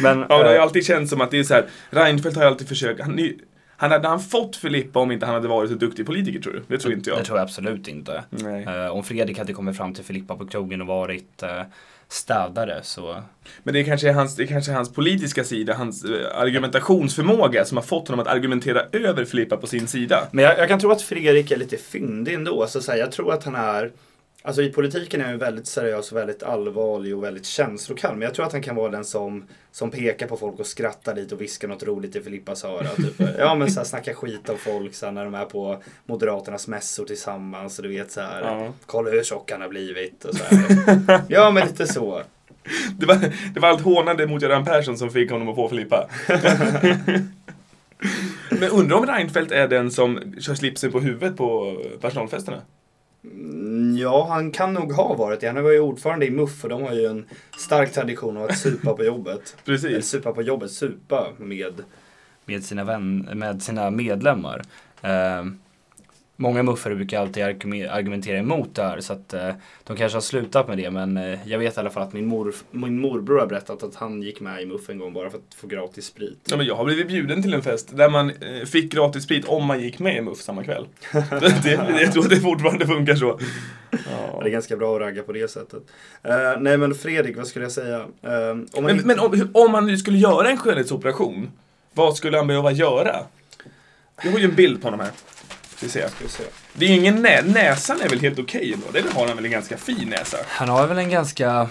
Men, 0.02 0.19
Ja, 0.29 0.38
det 0.38 0.44
har 0.44 0.50
ju 0.50 0.56
eh, 0.56 0.62
alltid 0.62 0.87
känts 0.87 1.11
som 1.11 1.20
att 1.20 1.31
det 1.31 1.38
är 1.38 1.44
så 1.44 1.55
här. 1.55 1.67
Reinfeldt 1.91 2.37
har 2.37 2.44
ju 2.44 2.50
alltid 2.50 2.69
försökt. 2.69 3.00
Han, 3.00 3.19
är 3.19 3.32
han 3.76 3.91
hade 3.91 4.09
han 4.09 4.20
fått 4.20 4.56
Filippa 4.56 5.00
om 5.00 5.12
inte 5.12 5.26
han 5.26 5.35
hade 5.35 5.49
varit 5.49 5.70
så 5.70 5.76
duktig 5.76 6.06
politiker 6.06 6.41
tror 6.41 6.52
du? 6.52 6.62
Det 6.69 6.79
tror 6.79 6.94
inte 6.94 7.11
jag. 7.11 7.19
Det 7.19 7.25
tror 7.25 7.38
jag 7.38 7.44
absolut 7.44 7.88
inte. 7.88 8.25
Nej. 8.31 8.64
Eh, 8.64 8.88
om 8.88 9.05
Fredrik 9.05 9.38
hade 9.38 9.52
kommit 9.52 9.76
fram 9.76 9.94
till 9.94 10.05
Filippa 10.05 10.37
på 10.37 10.47
krogen 10.47 10.81
och 10.81 10.87
varit 10.87 11.43
uh, 11.43 11.62
städare 12.08 12.81
så... 12.82 13.23
Men 13.62 13.75
det 13.75 13.81
är 13.81 13.85
kanske 13.85 14.08
är 14.08 14.12
hans, 14.12 14.37
det 14.37 14.43
är 14.43 14.47
kanske 14.47 14.73
hans 14.73 14.93
politiska 14.93 15.44
sida, 15.44 15.75
hans 15.75 16.05
eh, 16.05 16.38
argumentationsförmåga 16.38 17.64
som 17.64 17.76
har 17.76 17.85
fått 17.85 18.08
honom 18.08 18.26
att 18.26 18.32
argumentera 18.32 18.82
över 18.93 19.25
Filippa 19.25 19.56
på 19.56 19.67
sin 19.67 19.88
sida. 19.88 20.29
Men 20.31 20.44
jag, 20.44 20.58
jag 20.58 20.69
kan 20.69 20.81
tro 20.81 20.91
att 20.91 21.03
Fredrik 21.03 21.50
är 21.50 21.56
lite 21.56 21.76
fyndig 21.76 22.35
ändå. 22.35 22.67
Så, 22.67 22.81
så 22.81 22.93
här, 22.93 22.99
jag 22.99 23.12
tror 23.12 23.32
att 23.32 23.44
han 23.44 23.55
är... 23.55 23.93
Alltså 24.47 24.63
i 24.63 24.69
politiken 24.73 25.21
är 25.21 25.25
han 25.25 25.33
ju 25.33 25.39
väldigt 25.39 25.67
seriös 25.67 26.13
och 26.13 26.19
väldigt 26.19 26.43
allvarlig 26.43 27.17
och 27.17 27.25
väldigt 27.25 27.47
känslokall. 27.47 28.13
Men 28.13 28.23
jag 28.23 28.35
tror 28.35 28.47
att 28.47 28.53
han 28.53 28.63
kan 28.63 28.77
vara 28.77 28.91
den 28.91 29.05
som, 29.05 29.45
som 29.73 29.91
pekar 29.91 30.27
på 30.27 30.37
folk 30.37 30.61
och 30.61 30.67
skrattar 30.67 31.15
lite 31.15 31.35
och 31.35 31.41
viskar 31.41 31.69
något 31.69 31.83
roligt 31.83 32.17
i 32.17 32.21
Filippas 32.21 32.65
öra. 32.65 32.89
Typ. 32.89 33.21
Ja 33.39 33.55
men 33.55 33.71
så 33.71 33.81
här, 33.81 33.85
snacka 33.85 34.15
skit 34.15 34.49
om 34.49 34.59
folk 34.59 34.95
så 34.95 35.07
här, 35.07 35.13
när 35.13 35.25
de 35.25 35.35
är 35.35 35.45
på 35.45 35.83
Moderaternas 36.05 36.69
mässor 36.69 37.05
tillsammans. 37.05 37.79
Och 37.79 37.83
du 37.83 37.89
vet 37.89 38.11
så 38.11 38.21
här, 38.21 38.41
Ja. 38.43 38.73
kolla 38.87 39.11
hur 39.11 39.23
tjock 39.23 39.51
han 39.51 39.61
har 39.61 39.69
blivit. 39.69 40.25
Och 40.25 40.35
så 40.35 40.45
här. 40.45 41.21
Ja 41.29 41.51
men 41.51 41.67
lite 41.67 41.87
så. 41.87 42.23
Det 42.99 43.07
var, 43.07 43.17
det 43.55 43.61
var 43.61 43.69
allt 43.69 43.83
hånande 43.83 44.27
mot 44.27 44.43
Göran 44.43 44.65
Persson 44.65 44.99
som 44.99 45.11
fick 45.11 45.31
honom 45.31 45.49
att 45.49 45.55
få 45.57 45.69
Filippa. 45.69 46.09
Men 48.51 48.71
undrar 48.71 48.97
om 48.97 49.07
Reinfeldt 49.07 49.53
är 49.53 49.69
den 49.69 49.91
som 49.91 50.35
kör 50.41 50.55
slipsen 50.55 50.93
på 50.93 51.01
huvudet 51.01 51.37
på 51.37 51.77
personalfesterna? 52.01 52.63
Mm, 53.32 53.96
Ja, 53.96 54.26
han 54.31 54.50
kan 54.50 54.75
nog 54.75 54.93
ha 54.93 55.14
varit 55.14 55.40
det. 55.40 55.46
Han 55.46 55.62
var 55.64 55.70
ju 55.70 55.81
ordförande 55.81 56.26
i 56.26 56.31
MUF 56.31 56.64
och 56.64 56.70
de 56.70 56.82
har 56.82 56.93
ju 56.94 57.06
en 57.06 57.25
stark 57.58 57.93
tradition 57.93 58.37
av 58.37 58.44
att 58.44 58.58
supa 58.58 58.93
på 58.94 59.05
jobbet. 59.05 59.56
Eller 59.67 59.76
Precis. 59.78 60.08
supa 60.08 60.32
på 60.32 60.43
jobbet, 60.43 60.70
supa 60.70 61.26
med, 61.38 61.82
med, 62.44 62.64
sina, 62.64 62.84
vän, 62.84 63.28
med 63.34 63.62
sina 63.62 63.90
medlemmar. 63.90 64.62
Eh, 65.02 65.44
många 66.37 66.62
muffare 66.62 66.94
brukar 66.94 67.21
alltid 67.21 67.43
argume- 67.43 67.91
argumentera 67.91 68.38
emot 68.38 68.75
det 68.75 68.83
här 68.83 69.00
så 69.00 69.12
att 69.12 69.35
eh, 69.35 69.50
de 69.85 69.97
kanske 69.97 70.17
har 70.17 70.21
slutat 70.23 70.69
med 70.69 70.79
det 70.79 70.91
men 70.91 71.17
eh, 71.17 71.38
jag 71.49 71.59
vet 71.59 71.77
i 71.77 71.81
alla 71.81 71.91
fall 71.91 72.03
att 72.03 72.12
min, 72.12 72.27
mor, 72.27 72.55
min 72.71 73.00
morbror 73.00 73.38
har 73.38 73.47
berättat 73.47 73.83
att 73.83 73.94
han 73.94 74.23
gick 74.23 74.41
med 74.41 74.62
i 74.62 74.67
MUF 74.67 74.91
en 74.91 74.99
gång 74.99 75.12
bara 75.12 75.31
för 75.31 75.38
att 75.38 75.55
få 75.55 75.67
gratis 75.67 76.06
sprit. 76.06 76.38
Ja, 76.50 76.56
men 76.56 76.67
jag 76.67 76.75
har 76.75 76.85
blivit 76.85 77.09
bjuden 77.09 77.43
till 77.43 77.55
en 77.55 77.62
fest 77.62 77.97
där 77.97 78.09
man 78.11 78.31
eh, 78.31 78.65
fick 78.67 78.93
gratis 78.93 79.25
sprit 79.25 79.44
om 79.44 79.65
man 79.65 79.81
gick 79.81 79.99
med 79.99 80.17
i 80.17 80.21
MUF 80.21 80.38
samma 80.38 80.65
kväll. 80.65 80.87
det, 81.12 81.62
det, 81.62 82.00
jag 82.00 82.12
tror 82.12 82.23
att 82.25 82.31
det 82.31 82.41
fortfarande 82.41 82.87
funkar 82.87 83.15
så. 83.15 83.38
Ja, 83.91 84.41
det 84.43 84.49
är 84.49 84.53
ganska 84.53 84.77
bra 84.77 84.94
att 84.94 85.00
ragga 85.00 85.23
på 85.23 85.33
det 85.33 85.50
sättet. 85.50 85.83
Eh, 86.23 86.61
nej 86.61 86.79
men 86.79 86.94
Fredrik, 86.94 87.37
vad 87.37 87.47
skulle 87.47 87.65
jag 87.65 87.73
säga? 87.73 87.97
Eh, 88.23 88.50
om 88.50 88.67
man 88.75 88.85
Men, 88.85 88.97
men 88.97 89.19
om, 89.21 89.50
om 89.55 89.75
han 89.75 89.87
nu 89.87 89.97
skulle 89.97 90.19
göra 90.19 90.50
en 90.50 90.56
skönhetsoperation, 90.56 91.50
vad 91.93 92.17
skulle 92.17 92.37
han 92.37 92.47
behöva 92.47 92.73
göra? 92.73 93.17
Jag 94.25 94.31
har 94.31 94.38
ju 94.38 94.44
en 94.44 94.55
bild 94.55 94.83
på 94.83 94.87
honom 94.87 95.00
här. 95.00 95.11
Ska 95.76 95.87
vi 95.87 95.93
se. 95.93 96.08
Ska 96.08 96.25
vi 96.25 96.31
se. 96.31 96.43
Det 96.73 96.84
är 96.87 96.96
ingen 96.96 97.23
nä 97.23 97.43
näsan 97.43 98.00
är 98.00 98.08
väl 98.08 98.20
helt 98.20 98.38
okej 98.38 98.73
ändå? 98.73 98.87
Det 98.93 99.14
har 99.14 99.26
han 99.26 99.37
väl 99.37 99.44
en 99.44 99.50
ganska 99.50 99.76
fin 99.76 100.08
näsa? 100.08 100.37
Han 100.46 100.69
har 100.69 100.87
väl 100.87 100.99
en 100.99 101.11
ganska... 101.11 101.69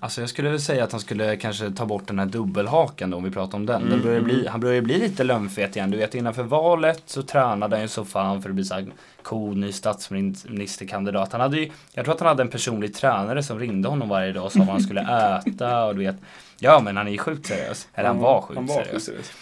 Alltså 0.00 0.20
jag 0.20 0.30
skulle 0.30 0.50
väl 0.50 0.60
säga 0.60 0.84
att 0.84 0.92
han 0.92 1.00
skulle 1.00 1.36
kanske 1.36 1.70
ta 1.70 1.86
bort 1.86 2.06
den 2.06 2.18
här 2.18 2.26
dubbelhakan 2.26 3.10
då, 3.10 3.16
om 3.16 3.24
vi 3.24 3.30
pratar 3.30 3.58
om 3.58 3.66
den. 3.66 3.90
den 3.90 4.02
börjar 4.02 4.20
bli, 4.20 4.46
han 4.48 4.60
börjar 4.60 4.74
ju 4.74 4.80
bli 4.80 4.98
lite 4.98 5.24
lönnfet 5.24 5.76
igen. 5.76 5.90
Du 5.90 5.98
vet 5.98 6.14
innanför 6.14 6.42
valet 6.42 7.02
så 7.06 7.22
tränade 7.22 7.76
han 7.76 7.82
ju 7.82 7.88
så 7.88 8.04
fan 8.04 8.42
för 8.42 8.48
att 8.48 8.54
bli 8.54 8.64
så 8.64 8.74
här 8.74 8.86
cool 9.22 9.56
ny 9.56 9.72
statsministerkandidat. 9.72 11.32
Han 11.32 11.40
hade 11.40 11.56
ju, 11.56 11.70
jag 11.92 12.04
tror 12.04 12.14
att 12.14 12.20
han 12.20 12.28
hade 12.28 12.42
en 12.42 12.48
personlig 12.48 12.94
tränare 12.94 13.42
som 13.42 13.58
ringde 13.58 13.88
honom 13.88 14.08
varje 14.08 14.32
dag 14.32 14.44
och 14.44 14.52
sa 14.52 14.58
vad 14.58 14.68
han 14.68 14.80
skulle 14.80 15.00
äta 15.46 15.84
och 15.84 15.96
du 15.96 16.04
vet. 16.04 16.16
Ja 16.58 16.80
men 16.80 16.96
han 16.96 17.06
är 17.06 17.12
ju 17.12 17.18
sjukt 17.18 17.46
seriös. 17.46 17.88
Eller 17.94 18.08
han 18.08 18.18
var 18.18 18.40
sjukt 18.42 18.56
han 18.58 18.66
var 18.66 18.74
seriös. 18.74 18.92
sjukt 18.92 19.04
seriös. 19.04 19.32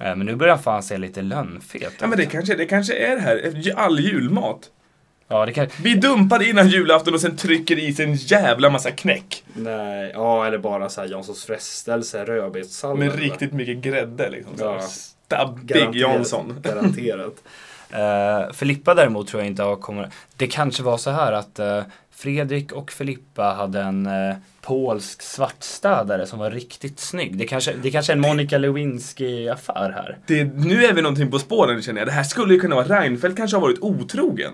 Eh, 0.00 0.16
Men 0.16 0.26
nu 0.26 0.36
börjar 0.36 0.54
han 0.54 0.62
fan 0.62 0.82
se 0.82 0.98
lite 0.98 1.22
lönnfet 1.22 1.92
Ja 2.00 2.06
men 2.06 2.18
det 2.18 2.26
kanske, 2.26 2.54
det 2.54 2.66
kanske 2.66 2.94
är 2.94 3.16
det 3.16 3.22
här, 3.22 3.72
all 3.76 4.00
julmat. 4.00 4.70
Ja 5.28 5.46
det 5.46 5.52
kan... 5.52 5.66
Vi 5.82 5.94
dumpar 5.94 6.42
innan 6.42 6.68
julafton 6.68 7.14
och 7.14 7.20
sen 7.20 7.36
trycker 7.36 7.78
i 7.78 7.92
sig 7.94 8.04
en 8.04 8.14
jävla 8.14 8.70
massa 8.70 8.90
knäck. 8.90 9.44
Nej, 9.54 10.10
ja 10.14 10.46
eller 10.46 10.58
bara 10.58 10.88
så 10.88 11.00
här 11.00 11.08
Janssons 11.08 11.44
frestelse, 11.44 12.24
rödbetssalva. 12.24 13.04
Med 13.04 13.18
riktigt 13.18 13.52
mycket 13.52 13.76
grädde 13.76 14.30
liksom. 14.30 14.52
Ja. 14.58 14.80
Stabbig 14.80 15.64
Garanterat. 15.64 15.96
Jansson. 15.96 16.56
Garanterat. 16.62 17.34
Uh, 17.94 18.52
Filippa 18.52 18.94
däremot 18.94 19.28
tror 19.28 19.42
jag 19.42 19.46
inte 19.50 19.62
har 19.62 19.76
kommit... 19.76 20.06
Det 20.36 20.46
kanske 20.46 20.82
var 20.82 20.96
så 20.96 21.10
här 21.10 21.32
att 21.32 21.58
eh, 21.58 21.82
Fredrik 22.20 22.72
och 22.72 22.92
Filippa 22.92 23.42
hade 23.42 23.80
en 23.80 24.06
uh, 24.06 24.34
polsk 24.60 25.22
svartstädare 25.22 26.26
som 26.26 26.38
var 26.38 26.50
riktigt 26.50 27.00
snygg. 27.00 27.36
Det 27.36 27.46
kanske, 27.46 27.72
det 27.82 27.90
kanske 27.90 28.12
är 28.12 28.16
en 28.16 28.20
Monica 28.20 28.58
Lewinsky-affär 28.58 29.90
här. 29.92 30.18
Det, 30.26 30.44
nu 30.44 30.84
är 30.84 30.92
vi 30.92 31.02
någonting 31.02 31.30
på 31.30 31.38
spåren 31.38 31.82
känner 31.82 32.00
jag. 32.00 32.08
Det 32.08 32.12
här 32.12 32.22
skulle 32.22 32.54
ju 32.54 32.60
kunna 32.60 32.74
vara 32.74 33.00
Reinfeldt 33.00 33.36
kanske 33.36 33.56
har 33.56 33.62
varit 33.62 33.78
otrogen. 33.80 34.52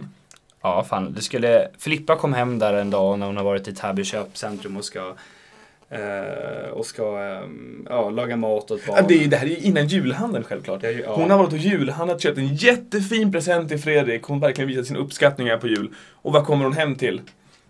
Ja, 0.63 0.85
fan. 0.89 1.13
Det 1.13 1.23
skulle... 1.23 1.69
Filippa 1.79 2.17
kom 2.17 2.33
hem 2.35 2.59
där 2.59 2.75
en 2.75 2.91
dag 2.91 3.19
när 3.19 3.27
hon 3.27 3.37
har 3.37 3.45
varit 3.45 3.69
i 3.69 3.75
Täby 3.75 4.05
köpcentrum 4.05 4.77
och 4.77 4.85
ska... 4.85 5.15
eh, 5.91 6.71
och 6.73 6.87
ska 6.87 7.19
ehm, 7.19 7.87
ja, 7.91 8.11
laga 8.11 8.37
mat 8.37 8.71
åt 8.71 8.87
barn. 8.87 8.97
Ja, 9.01 9.05
det, 9.09 9.25
är- 9.25 9.29
det 9.29 9.37
här 9.37 9.47
är 9.47 9.51
ju 9.51 9.57
innan 9.57 9.87
julhandeln 9.87 10.45
självklart. 10.45 10.83
Ja, 10.83 10.91
ja. 10.91 11.15
Hon 11.17 11.31
har 11.31 11.39
varit 11.39 11.53
och 11.53 11.59
julhandlat, 11.59 12.21
köpt 12.23 12.39
en 12.39 12.55
jättefin 12.55 13.33
present 13.33 13.69
till 13.69 13.79
Fredrik. 13.79 14.23
Hon 14.23 14.41
har 14.41 14.49
verkligen 14.49 14.69
visat 14.69 14.87
sin 14.87 14.97
uppskattning 14.97 15.49
här 15.49 15.57
på 15.57 15.67
jul. 15.69 15.91
Och 16.13 16.33
vad 16.33 16.45
kommer 16.45 16.65
hon 16.65 16.73
hem 16.73 16.95
till? 16.95 17.21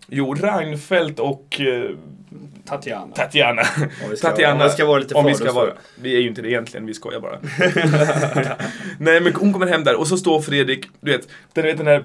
Jo, 0.09 0.33
Reinfeldt 0.33 1.19
och 1.19 1.61
eh, 1.61 1.89
Tatjana. 2.65 3.15
Tatjana. 3.15 3.61
Om 4.03 4.09
vi 4.09 4.17
ska- 4.17 4.27
Tatjana, 4.31 4.53
om 4.63 4.69
vi 4.69 4.73
ska 4.73 4.85
vara 4.85 4.99
lite 4.99 5.15
om 5.15 5.25
vi 5.25 5.33
ska 5.33 5.51
vara. 5.51 5.69
Vi 6.01 6.15
är 6.15 6.19
ju 6.19 6.27
inte 6.27 6.41
det 6.41 6.49
egentligen, 6.49 6.85
vi 6.85 6.93
skojar 6.93 7.19
bara. 7.19 7.37
Nej 8.99 9.21
men 9.21 9.33
hon 9.35 9.53
kommer 9.53 9.65
hem 9.67 9.83
där 9.83 9.95
och 9.95 10.07
så 10.07 10.17
står 10.17 10.41
Fredrik, 10.41 10.85
du 11.01 11.11
vet, 11.11 11.27
den, 11.53 11.63
vet 11.65 11.77
den 11.77 11.87
här, 11.87 12.03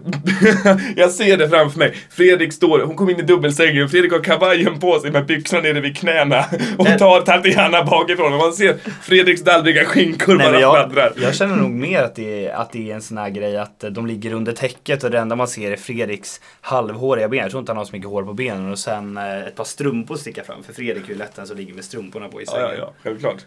jag 0.97 1.11
ser 1.11 1.37
det 1.37 1.49
framför 1.49 1.79
mig. 1.79 1.95
Fredrik 2.11 2.53
står, 2.53 2.81
hon 2.81 2.97
kommer 2.97 3.13
in 3.13 3.19
i 3.19 3.23
dubbelsängen, 3.23 3.89
Fredrik 3.89 4.13
har 4.13 4.19
kavajen 4.25 4.81
på 4.81 4.99
sig 5.01 5.11
med 5.11 5.27
byxorna 5.27 5.63
nere 5.63 5.81
vid 5.81 5.97
knäna 5.97 6.45
och 6.79 6.85
Nej. 6.85 6.99
tar 6.99 7.21
Tatjana 7.21 7.85
bakifrån 7.85 8.33
och 8.33 8.39
man 8.39 8.53
ser 8.53 8.77
Fredriks 9.03 9.43
dallriga 9.45 9.85
skinkor 9.85 10.35
Nej, 10.37 10.47
bara 10.51 10.61
jag, 10.61 10.75
fladdrar. 10.75 11.13
jag 11.23 11.35
känner 11.35 11.57
nog 11.57 11.71
mer 11.71 12.03
att 12.03 12.15
det, 12.15 12.47
är, 12.47 12.55
att 12.55 12.73
det 12.73 12.91
är 12.91 12.95
en 12.95 13.03
sån 13.03 13.19
här 13.19 13.31
grej 13.31 13.57
att 13.57 13.85
de 13.91 14.07
ligger 14.07 14.33
under 14.33 14.53
täcket 14.53 15.05
och 15.05 15.11
det 15.11 15.19
enda 15.19 15.37
man 15.37 15.49
ser 15.49 15.71
är 15.73 15.77
Fredriks 15.77 16.41
halvhåriga 16.61 17.29
ben. 17.29 17.41
Jag 17.41 17.51
tror 17.51 17.61
inte 17.61 17.73
han 17.73 17.77
har 17.77 17.85
så 17.93 17.97
mycket 17.97 18.11
hår 18.11 18.23
på 18.23 18.33
benen 18.33 18.73
och 18.73 18.79
sen 18.79 19.17
eh, 19.17 19.39
ett 19.47 19.57
par 19.57 19.65
strumpor 19.65 20.17
sticker 20.17 20.43
fram. 20.43 20.63
För 20.63 20.73
Fredrik 20.73 21.05
är 21.05 21.09
ju 21.09 21.15
lätt 21.15 21.35
den 21.37 21.47
som 21.47 21.57
ligger 21.57 21.75
med 21.75 21.85
strumporna 21.85 22.29
på 22.29 22.41
i 22.41 22.45
Ja, 22.47 22.53
sängen. 22.53 22.69
ja, 22.69 22.75
ja, 22.79 22.93
självklart. 23.03 23.45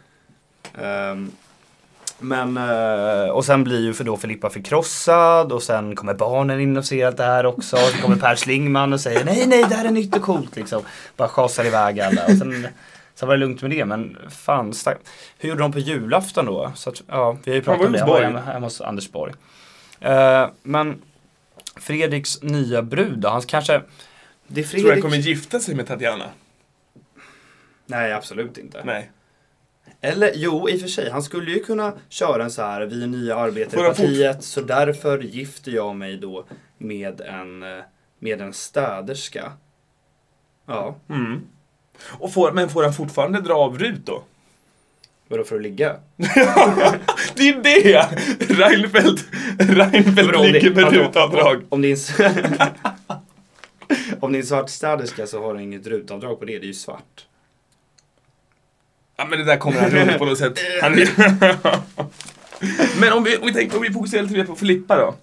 Ehm, 0.81 1.31
men, 2.19 2.57
eh, 2.57 3.29
och 3.29 3.45
sen 3.45 3.63
blir 3.63 3.79
ju 3.81 3.93
för 3.93 4.03
då 4.03 4.17
Filippa 4.17 4.49
förkrossad 4.49 5.51
och 5.51 5.63
sen 5.63 5.95
kommer 5.95 6.13
barnen 6.13 6.59
in 6.59 6.77
och 6.77 6.85
ser 6.85 7.07
allt 7.07 7.17
det 7.17 7.23
här 7.23 7.45
också. 7.45 7.75
Och 7.75 7.81
så 7.81 7.97
kommer 8.01 8.15
Per 8.15 8.35
Schlingman 8.35 8.93
och 8.93 9.01
säger 9.01 9.25
nej, 9.25 9.45
nej, 9.47 9.65
det 9.69 9.75
här 9.75 9.85
är 9.85 9.91
nytt 9.91 10.15
och 10.15 10.21
coolt 10.21 10.55
liksom. 10.55 10.81
Bara 11.17 11.27
schasar 11.29 11.65
iväg 11.65 11.99
alla. 11.99 12.25
Och 12.25 12.37
sen, 12.37 12.67
sen 13.15 13.27
var 13.27 13.35
det 13.35 13.39
lugnt 13.39 13.61
med 13.61 13.71
det, 13.71 13.85
men 13.85 14.17
fan, 14.29 14.73
stack. 14.73 14.97
hur 15.37 15.49
gjorde 15.49 15.61
de 15.61 15.71
på 15.71 15.79
julafton 15.79 16.45
då? 16.45 16.71
Så 16.75 16.89
att, 16.89 17.01
ja, 17.07 17.37
vi 17.43 17.51
har 17.51 17.55
ju 17.55 17.61
pratat 17.61 17.85
om 17.85 17.91
det. 17.91 18.03
Borg. 18.07 18.23
hemma, 18.23 18.39
hemma 18.39 18.65
hos 18.65 18.81
Anders 18.81 19.11
Borg. 19.11 19.33
Eh, 19.99 20.47
men 20.63 21.01
Fredriks 21.75 22.41
nya 22.41 22.81
brud 22.81 23.19
då? 23.19 23.29
Han 23.29 23.41
kanske... 23.41 23.81
Det 24.47 24.61
är 24.61 24.63
Tror 24.63 24.79
Fredrik... 24.79 24.91
jag 24.91 25.01
kommer 25.01 25.17
gifta 25.17 25.59
sig 25.59 25.75
med 25.75 25.87
Tatjana? 25.87 26.29
Nej, 27.85 28.13
absolut 28.13 28.57
inte. 28.57 28.83
Nej. 28.83 29.11
Eller 30.01 30.31
jo, 30.35 30.69
i 30.69 30.75
och 30.75 30.81
för 30.81 30.87
sig. 30.87 31.09
Han 31.09 31.23
skulle 31.23 31.51
ju 31.51 31.63
kunna 31.63 31.93
köra 32.09 32.43
en 32.43 32.51
så 32.51 32.61
här, 32.61 32.81
vi 32.81 33.03
är 33.03 33.07
nya 33.07 33.33
Får 33.33 33.39
han 33.39 33.49
Arbetarepartiet, 33.49 34.43
så 34.43 34.61
därför 34.61 35.19
gifter 35.19 35.71
jag 35.71 35.95
mig 35.95 36.17
då 36.17 36.45
med 36.77 37.21
en, 37.21 37.63
eh, 37.63 37.83
med 38.19 38.41
en 38.41 38.53
städerska. 38.53 39.51
Ja, 40.65 40.95
Mm. 41.09 41.41
Och 42.07 42.33
får, 42.33 42.51
men 42.51 42.69
får 42.69 42.83
han 42.83 42.93
fortfarande 42.93 43.41
dra 43.41 43.53
av 43.53 43.79
RUT 43.79 44.05
då? 44.05 44.23
vadå 45.27 45.43
för 45.43 45.55
att 45.55 45.61
ligga? 45.61 45.95
Det 47.35 47.49
är 47.49 47.63
det! 47.63 48.07
Reinfeldt, 48.53 49.25
Reinfeldt 49.59 50.41
ligger 50.41 50.75
med 50.75 50.93
rutavdrag. 50.93 51.55
Om, 51.55 51.65
om 51.69 51.81
om 54.25 54.31
det 54.31 54.37
är 54.37 54.41
en 54.41 54.47
svart 54.47 54.69
städerska 54.69 55.27
så 55.27 55.41
har 55.41 55.53
han 55.53 55.63
inget 55.63 55.87
rutavdrag 55.87 56.39
på 56.39 56.45
det, 56.45 56.59
det 56.59 56.65
är 56.65 56.67
ju 56.67 56.73
svart. 56.73 57.25
Ja 59.17 59.25
men 59.25 59.39
det 59.39 59.45
där 59.45 59.57
kommer 59.57 59.79
han 59.79 59.89
runt 59.89 60.17
på 60.17 60.25
något 60.25 60.37
sätt. 60.37 60.59
Han 60.81 60.91
men 62.99 63.13
om 63.13 63.23
vi, 63.23 63.37
om 63.37 63.45
vi 63.45 63.53
tänker, 63.53 63.77
om 63.77 63.83
vi 63.83 63.93
fokuserar 63.93 64.23
lite 64.23 64.35
mer 64.35 64.45
på 64.45 64.55
Filippa 64.55 64.97
då. 64.97 65.15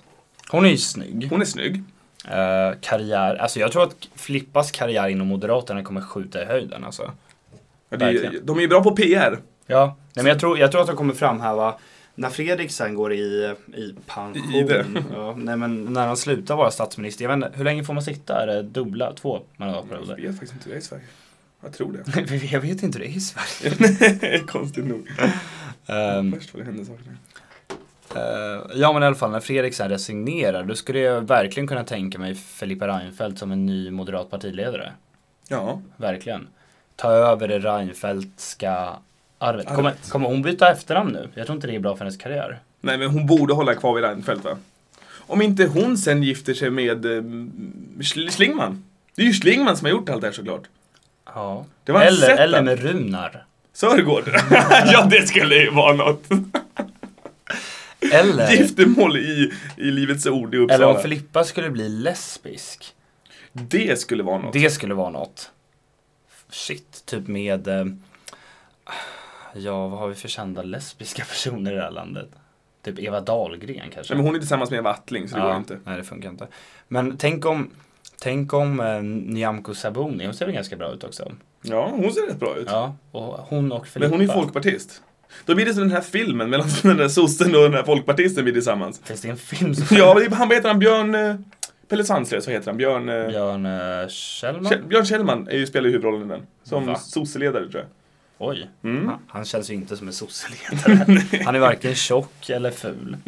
Hon 0.49 0.65
är 0.65 0.71
ju 0.71 0.77
snygg. 0.77 1.27
Hon 1.31 1.41
är 1.41 1.45
snygg. 1.45 1.83
Eh, 2.29 2.79
karriär, 2.81 3.35
alltså 3.35 3.61
jag 3.61 3.73
tror 3.73 3.83
att 3.83 4.09
Flippas 4.15 4.71
karriär 4.71 5.09
inom 5.09 5.27
Moderaterna 5.27 5.83
kommer 5.83 6.01
skjuta 6.01 6.43
i 6.43 6.45
höjden 6.45 6.85
alltså. 6.85 7.13
Ja, 7.89 7.97
det 7.97 8.41
de 8.43 8.57
är 8.59 8.63
ju 8.63 8.69
bra 8.69 8.83
på 8.83 8.97
PR. 8.97 9.39
Ja, 9.67 9.97
nej, 10.15 10.25
men 10.25 10.27
jag 10.27 10.41
tror, 10.41 10.59
jag 10.59 10.73
tror 10.73 10.81
att 10.81 10.87
de 10.87 10.97
kommer 10.97 11.15
framhäva 11.15 11.75
när 12.15 12.31
Fredrik 12.31 12.71
sen 12.71 12.95
går 12.95 13.13
i, 13.13 13.55
i 13.75 13.95
pension, 14.07 14.55
I 14.55 14.63
det. 14.63 14.87
ja, 15.13 15.35
nej, 15.37 15.57
men 15.57 15.85
när 15.85 16.07
han 16.07 16.17
slutar 16.17 16.57
vara 16.57 16.71
statsminister, 16.71 17.25
jag 17.25 17.37
vet 17.37 17.47
inte, 17.47 17.59
hur 17.59 17.65
länge 17.65 17.85
får 17.85 17.95
man 17.95 18.03
sitta? 18.03 18.43
Är 18.43 18.47
det 18.47 18.63
dubbla? 18.63 19.13
Två 19.13 19.41
Jag 19.57 19.67
mandatperioder? 19.67 20.17
vet 20.17 20.31
faktiskt 20.31 20.53
inte 20.53 20.69
det 20.69 20.77
i 20.77 20.81
Sverige. 20.81 21.05
Jag 21.63 21.73
tror 21.73 21.93
det. 21.93 22.35
jag 22.53 22.61
vet 22.61 22.83
inte 22.83 22.99
det 22.99 23.05
är 23.07 23.17
i 23.17 23.21
Sverige. 23.21 24.39
Konstigt 24.47 24.85
nog. 24.87 25.09
Ehm, 25.87 26.31
Värst 26.31 26.55
vad 26.55 26.63
det 26.63 26.67
händer 26.67 26.85
saker. 26.85 27.05
Eh, 28.17 28.63
ja 28.75 28.93
men 28.93 29.03
i 29.03 29.07
alla 29.07 29.15
fall 29.17 29.31
när 29.31 29.41
Fredrik 29.41 29.75
sen 29.75 29.89
resignerar 29.89 30.65
då 30.65 30.75
skulle 30.75 30.99
jag 30.99 31.21
verkligen 31.21 31.67
kunna 31.67 31.85
tänka 31.85 32.19
mig 32.19 32.35
Filippa 32.35 32.89
Reinfeldt 32.89 33.39
som 33.39 33.53
en 33.53 33.67
ny 33.67 33.91
moderat 33.91 34.31
partiledare. 34.31 34.93
Ja. 35.49 35.81
Verkligen. 35.97 36.49
Ta 36.97 37.09
över 37.11 37.49
det 37.49 37.59
Reinfeldtska 37.59 38.93
arvet. 39.43 39.67
Kommer, 39.67 39.93
kommer 40.09 40.29
hon 40.29 40.43
byta 40.43 40.73
efternamn 40.73 41.13
nu? 41.13 41.29
Jag 41.35 41.47
tror 41.47 41.57
inte 41.57 41.67
det 41.67 41.75
är 41.75 41.81
bra 41.81 41.97
för 41.97 42.05
hennes 42.05 42.17
karriär. 42.17 42.59
Nej, 42.81 42.99
men 42.99 43.11
hon 43.11 43.27
borde 43.27 43.55
hålla 43.55 43.75
kvar 43.75 43.95
vid 43.95 44.05
Reinfeldt 44.05 44.45
va? 44.45 44.57
Om 45.19 45.43
inte 45.43 45.65
hon 45.67 45.99
sen 45.99 46.23
gifter 46.23 46.55
sig 46.55 46.71
med 46.71 47.05
eh, 47.07 47.11
Schl- 48.01 48.31
Schlingman. 48.31 48.85
Det 49.17 49.23
är 49.23 49.27
ju 49.27 49.33
Schlingman 49.33 49.77
som 49.77 49.85
har 49.85 49.91
gjort 49.91 50.09
allt 50.09 50.21
det 50.21 50.27
här 50.27 50.33
såklart. 50.35 50.63
Ja. 51.35 51.67
Det 51.85 51.93
var 51.93 52.01
en 52.01 52.07
eller, 52.09 52.21
setup. 52.27 52.39
eller 52.41 52.63
med 52.63 52.81
Runar. 52.83 53.45
Sörgård. 53.73 54.25
ja, 54.93 55.07
det 55.11 55.27
skulle 55.29 55.55
ju 55.55 55.71
vara 55.71 55.93
något. 55.93 56.25
Eller, 58.13 58.51
Giftermål 58.51 59.17
i, 59.17 59.53
i 59.77 59.91
Livets 59.91 60.27
Ord 60.27 60.55
i 60.55 60.57
eller 60.57 60.65
Uppsala. 60.65 60.87
om 60.97 61.03
Filippa 61.03 61.45
skulle 61.45 61.71
bli 61.71 61.89
lesbisk. 61.89 62.95
Det 63.53 64.01
skulle 64.01 64.23
vara 64.23 64.39
något. 64.39 64.53
Det 64.53 64.71
skulle 64.71 64.95
vara 64.95 65.11
något. 65.11 65.51
Shit, 66.51 67.03
typ 67.07 67.29
med... 67.29 67.69
eh, 67.69 67.85
Ja, 69.55 69.89
vad 69.89 69.99
har 69.99 70.09
vi 70.09 70.15
för 70.15 70.29
kända 70.29 70.63
lesbiska 70.63 71.25
personer 71.29 71.73
i 71.73 71.75
det 71.75 71.83
här 71.83 71.91
landet? 71.91 72.29
Typ 72.85 72.99
Eva 72.99 73.21
Dahlgren 73.21 73.91
kanske? 73.95 74.15
Nej, 74.15 74.17
men 74.17 74.27
hon 74.27 74.35
är 74.35 74.39
tillsammans 74.39 74.71
med 74.71 74.79
Eva 74.79 74.91
Attling, 74.91 75.29
så 75.29 75.37
det 75.37 75.43
går 75.43 75.57
inte. 75.57 75.79
Nej, 75.85 75.97
det 75.97 76.05
funkar 76.05 76.29
inte. 76.29 76.47
Men 76.89 77.17
tänk 77.17 77.47
om, 77.47 77.71
tänk 78.21 78.53
om 78.53 78.81
eh, 78.81 79.03
Nyamko 79.03 79.75
Sabuni, 79.75 80.25
hon 80.25 80.35
ser 80.35 80.47
väl 80.47 80.55
ganska 80.55 80.77
bra 80.77 80.93
ut 80.93 81.05
också? 81.05 81.33
Ja, 81.63 81.89
hon 81.91 82.13
ser 82.13 82.27
rätt 82.27 82.41
bra 82.41 82.57
ut. 82.57 82.69
Ja, 82.71 82.95
och 83.11 83.23
hon 83.23 83.73
och 83.73 83.79
men 83.79 83.87
Filippa. 83.87 84.11
hon 84.11 84.21
är 84.21 84.25
ju 84.25 84.33
folkpartist. 84.33 85.03
Då 85.47 85.55
blir 85.55 85.67
det 85.67 85.75
som 85.75 85.83
den 85.83 85.93
här 85.93 86.01
filmen 86.01 86.51
mellan 86.51 86.69
den 86.83 86.97
där 86.97 87.09
sossen 87.09 87.55
och 87.55 87.63
den 87.63 87.75
här 87.75 87.83
folkpartisten 87.83 88.45
blir 88.45 88.55
tillsammans. 88.55 89.01
Finns 89.05 89.21
det 89.21 89.29
en 89.29 89.37
film 89.37 89.75
som 89.75 89.97
Ja, 89.97 90.21
han 90.31 90.49
vad 90.49 90.57
heter 90.57 90.69
han? 90.69 90.79
Björn... 90.79 91.15
eh, 91.15 91.35
Pelle 91.89 92.05
Sandström, 92.05 92.43
så 92.43 92.51
heter 92.51 92.67
han. 92.67 92.77
Björn... 92.77 93.09
eh, 93.09 93.29
Björn 93.29 93.67
uh, 93.67 94.09
Kjellman? 94.09 94.71
Kjell, 94.71 94.83
Björn 94.83 95.05
Kjellman 95.05 95.49
är 95.49 95.57
ju, 95.57 95.67
spelar 95.67 95.87
ju 95.87 95.93
huvudrollen 95.93 96.27
i 96.27 96.29
den. 96.29 96.47
Som 96.65 96.97
sosseledare 96.97 97.69
tror 97.69 97.83
jag. 97.83 97.89
Oj, 98.45 98.71
Mm. 98.85 99.07
han, 99.09 99.19
han 99.27 99.45
känns 99.45 99.71
ju 99.71 99.75
inte 99.75 99.97
som 99.97 100.07
en 100.07 100.13
sosseledare. 100.13 101.23
han 101.45 101.55
är 101.55 101.59
varken 101.59 101.95
tjock 101.95 102.51
eller 102.51 102.71
ful. 102.71 103.17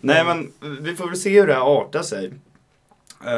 Nej 0.00 0.24
men 0.24 0.52
vi 0.80 0.94
får 0.96 1.06
väl 1.08 1.16
se 1.16 1.40
hur 1.40 1.46
det 1.46 1.54
här 1.54 1.78
artar 1.80 2.02
sig. 2.02 2.30
Eh, 3.26 3.32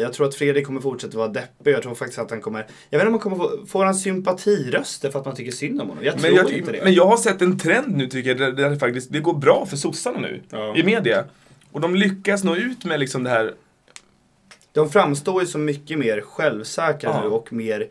jag 0.00 0.12
tror 0.12 0.26
att 0.28 0.34
Fredrik 0.34 0.66
kommer 0.66 0.80
fortsätta 0.80 1.18
vara 1.18 1.28
deppig. 1.28 1.72
Jag 1.72 1.82
tror 1.82 1.94
faktiskt 1.94 2.18
att 2.18 2.30
han 2.30 2.40
kommer... 2.40 2.66
Jag 2.90 2.98
vet 2.98 3.06
inte 3.06 3.06
om 3.06 3.12
han 3.12 3.20
kommer 3.20 3.36
få... 3.36 3.66
Får 3.66 3.84
han 3.84 3.94
sympatiröster 3.94 5.10
för 5.10 5.18
att 5.18 5.24
man 5.24 5.34
tycker 5.34 5.52
synd 5.52 5.80
om 5.80 5.88
honom? 5.88 6.04
Jag 6.04 6.14
tror 6.18 6.22
Men 6.22 6.34
jag, 6.34 6.50
inte 6.52 6.72
det. 6.72 6.84
men 6.84 6.94
jag 6.94 7.06
har 7.06 7.16
sett 7.16 7.42
en 7.42 7.58
trend 7.58 7.96
nu 7.96 8.06
tycker 8.06 8.28
jag, 8.30 8.38
där, 8.38 8.52
där 8.52 8.70
det 8.70 8.78
faktiskt 8.78 9.12
det 9.12 9.20
går 9.20 9.34
bra 9.34 9.66
för 9.66 9.76
sossarna 9.76 10.18
nu. 10.20 10.42
Ja. 10.50 10.76
I 10.76 10.82
media. 10.82 11.24
Och 11.72 11.80
de 11.80 11.94
lyckas 11.94 12.44
nå 12.44 12.56
ut 12.56 12.84
med 12.84 13.00
liksom 13.00 13.22
det 13.24 13.30
här 13.30 13.54
De 14.72 14.90
framstår 14.90 15.40
ju 15.42 15.46
som 15.46 15.64
mycket 15.64 15.98
mer 15.98 16.20
självsäkra 16.20 17.10
Ja. 17.10 17.22
nu 17.22 17.28
och 17.28 17.52
mer 17.52 17.88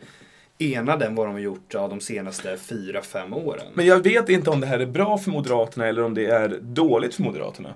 enade 0.58 1.06
än 1.06 1.14
vad 1.14 1.26
de 1.26 1.32
har 1.32 1.40
gjort 1.40 1.66
ja, 1.74 1.88
de 1.88 2.00
senaste 2.00 2.56
fyra 2.56 3.02
fem 3.02 3.32
åren. 3.32 3.66
Men 3.74 3.86
jag 3.86 4.02
vet 4.02 4.28
inte 4.28 4.50
om 4.50 4.60
det 4.60 4.66
här 4.66 4.78
är 4.78 4.86
bra 4.86 5.18
för 5.18 5.30
Moderaterna 5.30 5.86
eller 5.86 6.02
om 6.02 6.14
det 6.14 6.26
är 6.26 6.58
dåligt 6.60 7.14
för 7.14 7.22
Moderaterna. 7.22 7.74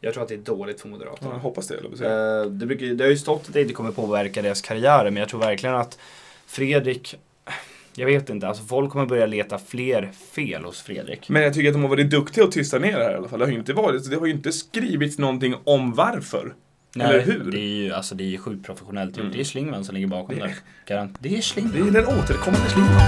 Jag 0.00 0.14
tror 0.14 0.22
att 0.22 0.28
det 0.28 0.34
är 0.34 0.38
dåligt 0.38 0.80
för 0.80 0.88
Moderaterna. 0.88 1.30
Ja, 1.30 1.36
jag 1.36 1.40
hoppas 1.40 1.68
det, 1.68 1.74
eller. 1.76 2.42
Eh, 2.42 2.46
det, 2.50 2.66
brukar, 2.66 2.86
det 2.86 3.04
har 3.04 3.10
ju 3.10 3.16
stått 3.16 3.46
att 3.48 3.52
det 3.52 3.60
inte 3.60 3.74
kommer 3.74 3.92
påverka 3.92 4.42
deras 4.42 4.60
karriärer 4.62 5.10
men 5.10 5.16
jag 5.20 5.28
tror 5.28 5.40
verkligen 5.40 5.74
att 5.76 5.98
Fredrik, 6.46 7.16
jag 7.94 8.06
vet 8.06 8.30
inte, 8.30 8.48
alltså 8.48 8.64
folk 8.64 8.90
kommer 8.90 9.06
börja 9.06 9.26
leta 9.26 9.58
fler 9.58 10.10
fel 10.34 10.64
hos 10.64 10.82
Fredrik. 10.82 11.28
Men 11.28 11.42
jag 11.42 11.54
tycker 11.54 11.68
att 11.68 11.74
de 11.74 11.82
har 11.82 11.88
varit 11.88 12.10
duktiga 12.10 12.44
att 12.44 12.52
tysta 12.52 12.78
ner 12.78 12.98
det 12.98 13.04
här 13.04 13.12
i 13.12 13.14
alla 13.14 13.28
fall. 13.28 13.38
Det 13.38 13.44
har 13.44 13.52
ju 13.52 13.58
inte, 13.58 13.72
varit, 13.72 14.10
det 14.10 14.16
har 14.16 14.26
ju 14.26 14.32
inte 14.32 14.52
skrivits 14.52 15.18
någonting 15.18 15.54
om 15.64 15.92
varför. 15.94 16.54
Eller 17.00 17.20
hur? 17.20 17.50
Det 17.50 17.58
är 17.58 17.82
ju 17.84 17.92
alltså, 17.92 18.14
det 18.14 18.24
är 18.24 18.28
ju 18.28 18.38
sjukt 18.38 18.66
professionellt. 18.66 19.16
Mm. 19.18 19.32
Det 19.32 19.40
är 19.40 19.44
Schlingman 19.44 19.84
som 19.84 19.94
ligger 19.94 20.06
bakom 20.08 20.36
Det- 20.38 20.42
det. 20.42 20.54
Garant. 20.92 21.16
Det 21.20 21.28
är 21.28 21.36
Det 21.36 21.42
Schlingman. 21.42 21.88
är 21.88 21.92
den 21.92 22.06
återkommande 22.06 22.68
slingan. 22.70 23.00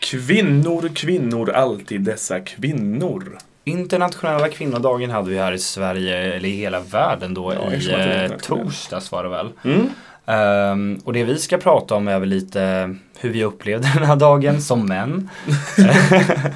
Kvinnor, 0.00 0.88
kvinnor, 0.94 1.50
alltid 1.50 2.00
dessa 2.00 2.40
kvinnor. 2.40 3.38
Internationella 3.64 4.48
kvinnodagen 4.48 5.10
hade 5.10 5.30
vi 5.30 5.38
här 5.38 5.52
i 5.52 5.58
Sverige, 5.58 6.16
eller 6.16 6.48
i 6.48 6.52
hela 6.56 6.80
världen 6.80 7.34
då, 7.34 7.54
Ja, 7.54 7.72
i 7.72 7.78
det 7.86 8.24
eh, 8.24 8.30
torsdags 8.36 9.12
var 9.12 9.22
det 9.24 9.28
väl. 9.30 9.48
Mm. 9.64 9.86
Ehm, 10.26 11.00
och 11.04 11.12
det 11.12 11.24
vi 11.24 11.38
ska 11.38 11.58
prata 11.58 11.94
om 11.94 12.08
är 12.08 12.18
väl 12.18 12.28
lite 12.28 12.94
hur 13.18 13.30
vi 13.30 13.44
upplevde 13.44 13.90
den 13.94 14.04
här 14.04 14.16
dagen 14.16 14.62
som 14.62 14.86
män. 14.86 15.30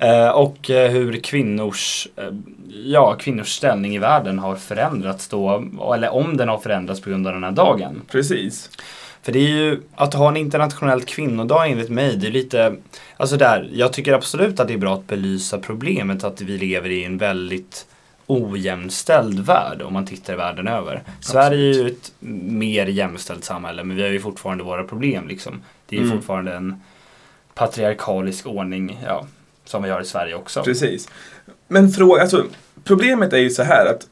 Eh, 0.00 0.28
och 0.28 0.70
eh, 0.70 0.90
hur 0.90 1.20
kvinnors, 1.20 2.08
eh, 2.16 2.24
ja, 2.84 3.14
kvinnors 3.14 3.48
ställning 3.48 3.94
i 3.94 3.98
världen 3.98 4.38
har 4.38 4.56
förändrats 4.56 5.28
då, 5.28 5.64
eller 5.94 6.14
om 6.14 6.36
den 6.36 6.48
har 6.48 6.58
förändrats 6.58 7.00
på 7.00 7.10
grund 7.10 7.26
av 7.26 7.32
den 7.32 7.44
här 7.44 7.50
dagen. 7.50 8.02
Precis. 8.10 8.70
För 9.22 9.32
det 9.32 9.38
är 9.38 9.48
ju, 9.48 9.80
att 9.94 10.14
ha 10.14 10.28
en 10.28 10.36
internationell 10.36 11.02
kvinnodag 11.02 11.70
enligt 11.70 11.90
mig, 11.90 12.16
det 12.16 12.26
är 12.26 12.30
lite, 12.30 12.74
alltså 13.16 13.36
där, 13.36 13.68
jag 13.72 13.92
tycker 13.92 14.12
absolut 14.12 14.60
att 14.60 14.68
det 14.68 14.74
är 14.74 14.78
bra 14.78 14.94
att 14.94 15.06
belysa 15.06 15.58
problemet 15.58 16.24
att 16.24 16.40
vi 16.40 16.58
lever 16.58 16.90
i 16.90 17.04
en 17.04 17.18
väldigt 17.18 17.86
ojämställd 18.26 19.40
värld 19.46 19.82
om 19.82 19.92
man 19.92 20.06
tittar 20.06 20.32
i 20.32 20.36
världen 20.36 20.68
över. 20.68 21.02
Sverige 21.20 21.70
är 21.70 21.74
ju 21.74 21.86
ett 21.86 22.12
mer 22.48 22.86
jämställt 22.86 23.44
samhälle 23.44 23.84
men 23.84 23.96
vi 23.96 24.02
har 24.02 24.08
ju 24.08 24.20
fortfarande 24.20 24.64
våra 24.64 24.84
problem 24.84 25.28
liksom. 25.28 25.62
Det 25.88 25.96
är 25.96 26.00
Mm. 26.00 26.16
fortfarande 26.16 26.54
en 26.54 26.82
patriarkalisk 27.54 28.46
ordning, 28.46 28.98
ja, 29.06 29.26
som 29.64 29.82
vi 29.82 29.90
har 29.90 30.00
i 30.00 30.04
Sverige 30.04 30.34
också. 30.34 30.62
Precis. 30.62 31.08
Men 31.68 31.90
fråga, 31.90 32.22
alltså, 32.22 32.44
problemet 32.84 33.32
är 33.32 33.38
ju 33.38 33.50
så 33.50 33.62
här 33.62 33.86
att 33.86 34.06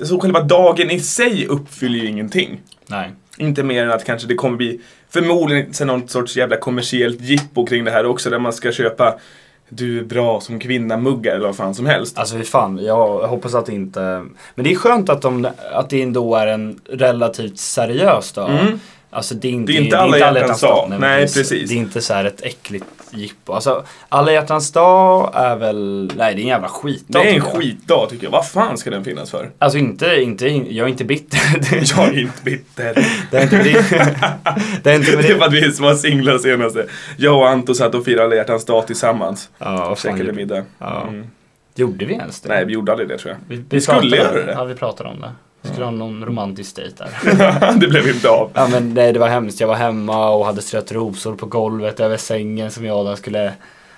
alltså, 0.00 0.18
själva 0.20 0.40
dagen 0.42 0.90
i 0.90 1.00
sig 1.00 1.46
uppfyller 1.46 1.98
ju 1.98 2.06
ingenting. 2.06 2.60
Nej. 2.86 3.10
Inte 3.38 3.62
mer 3.62 3.84
än 3.84 3.90
att 3.90 4.04
kanske 4.04 4.28
det 4.28 4.34
kommer 4.34 4.56
bli 4.56 4.80
förmodligen 5.08 5.72
någon 5.86 6.08
sorts 6.08 6.36
jävla 6.36 6.56
kommersiellt 6.56 7.20
jippo 7.20 7.66
kring 7.66 7.84
det 7.84 7.90
här 7.90 8.06
också 8.06 8.30
där 8.30 8.38
man 8.38 8.52
ska 8.52 8.72
köpa 8.72 9.18
du 9.68 9.98
är 9.98 10.04
bra 10.04 10.40
som 10.40 10.60
kvinna-muggar 10.60 11.34
eller 11.34 11.46
vad 11.46 11.56
fan 11.56 11.74
som 11.74 11.86
helst. 11.86 12.18
Alltså 12.18 12.36
fy 12.36 12.44
fan, 12.44 12.78
jag 12.84 13.26
hoppas 13.26 13.54
att 13.54 13.66
det 13.66 13.72
inte... 13.72 14.24
Men 14.54 14.64
det 14.64 14.72
är 14.72 14.76
skönt 14.76 15.08
att, 15.08 15.22
de, 15.22 15.48
att 15.72 15.90
det 15.90 16.02
ändå 16.02 16.34
är 16.34 16.46
en 16.46 16.80
relativt 16.84 17.58
seriös 17.58 18.32
dag. 18.32 18.50
Mm. 18.50 18.80
Alltså 19.10 19.34
det 19.34 19.48
är 19.48 19.52
inte, 19.52 19.72
Det 19.72 19.78
är 19.78 19.82
inte 19.82 19.98
alla 19.98 20.18
hjärtans 20.18 20.60
dag. 20.60 20.86
men 20.90 21.00
Nej, 21.00 21.20
precis. 21.22 21.68
Det 21.70 21.74
är 21.74 21.78
inte 21.78 22.00
så 22.00 22.14
här 22.14 22.24
ett 22.24 22.42
äckligt 22.42 22.84
jippo. 23.10 23.52
Alltså 23.52 23.84
alla 24.08 24.32
hjärtans 24.32 24.72
dag 24.72 25.30
är 25.34 25.56
väl... 25.56 26.12
Nej, 26.16 26.34
det 26.34 26.40
är 26.40 26.42
en 26.42 26.48
jävla 26.48 26.68
skitdag. 26.68 27.22
Det 27.22 27.30
är 27.30 27.34
en 27.34 27.40
skitdag 27.40 28.06
tycker 28.10 28.24
jag. 28.24 28.30
Vad 28.30 28.48
fan 28.48 28.78
ska 28.78 28.90
den 28.90 29.04
finnas 29.04 29.30
för? 29.30 29.50
Alltså 29.58 29.78
inte, 29.78 30.06
inte, 30.22 30.46
jag 30.48 30.84
är 30.86 30.88
inte 30.90 31.04
bitter. 31.04 31.40
Jag 31.96 32.08
är 32.08 32.18
inte 32.20 32.42
bitter. 32.44 32.94
det 33.30 33.36
är 33.38 33.42
inte 33.42 33.56
det. 33.62 33.72
det 34.82 34.90
är 34.90 34.96
inte 34.96 35.16
med 35.16 35.24
Det 35.24 35.28
är 35.28 35.32
för 35.32 35.38
det. 35.38 35.44
att 35.46 35.52
vi 35.52 35.72
som 35.72 35.84
var 35.84 35.94
singlar 35.94 36.38
senaste. 36.38 36.86
Jag 37.16 37.36
och 37.36 37.48
Anton 37.48 37.74
satt 37.74 37.94
och 37.94 38.04
firade 38.04 38.24
alla 38.24 38.34
hjärtans 38.36 38.64
dag 38.64 38.86
tillsammans. 38.86 39.50
Ja, 39.58 39.76
fan 39.76 39.96
Käkade 39.96 40.18
gjorde, 40.20 40.32
middag. 40.32 40.62
Ja. 40.78 41.02
Mm. 41.08 41.26
gjorde 41.74 42.04
vi 42.04 42.14
ens 42.14 42.40
det? 42.40 42.48
Nej, 42.48 42.64
vi 42.64 42.72
gjorde 42.72 42.92
aldrig 42.92 43.08
det 43.08 43.18
tror 43.18 43.30
jag. 43.34 43.56
vi, 43.56 43.64
vi 43.70 43.80
skulle 43.80 43.96
pratade- 44.00 44.16
göra 44.16 44.46
det. 44.46 44.52
Ja, 44.52 44.64
vi 44.64 44.74
pratade 44.74 45.08
om 45.08 45.20
det. 45.20 45.30
Skulle 45.66 45.84
ha 45.84 45.90
någon 45.90 46.24
romantisk 46.24 46.76
dejt 46.76 47.04
där. 47.04 47.72
det 47.80 47.88
blev 47.88 48.08
inte 48.08 48.28
av. 48.28 48.50
Ja 48.54 48.68
men 48.70 48.94
nej 48.94 49.12
det 49.12 49.18
var 49.18 49.28
hemskt. 49.28 49.60
Jag 49.60 49.68
var 49.68 49.74
hemma 49.74 50.30
och 50.30 50.46
hade 50.46 50.62
strött 50.62 50.92
rosor 50.92 51.34
på 51.34 51.46
golvet 51.46 52.00
över 52.00 52.16
sängen 52.16 52.70
som 52.70 52.84
jag 52.84 52.94
och 52.96 53.00
Adam 53.02 53.16
skulle 53.16 53.52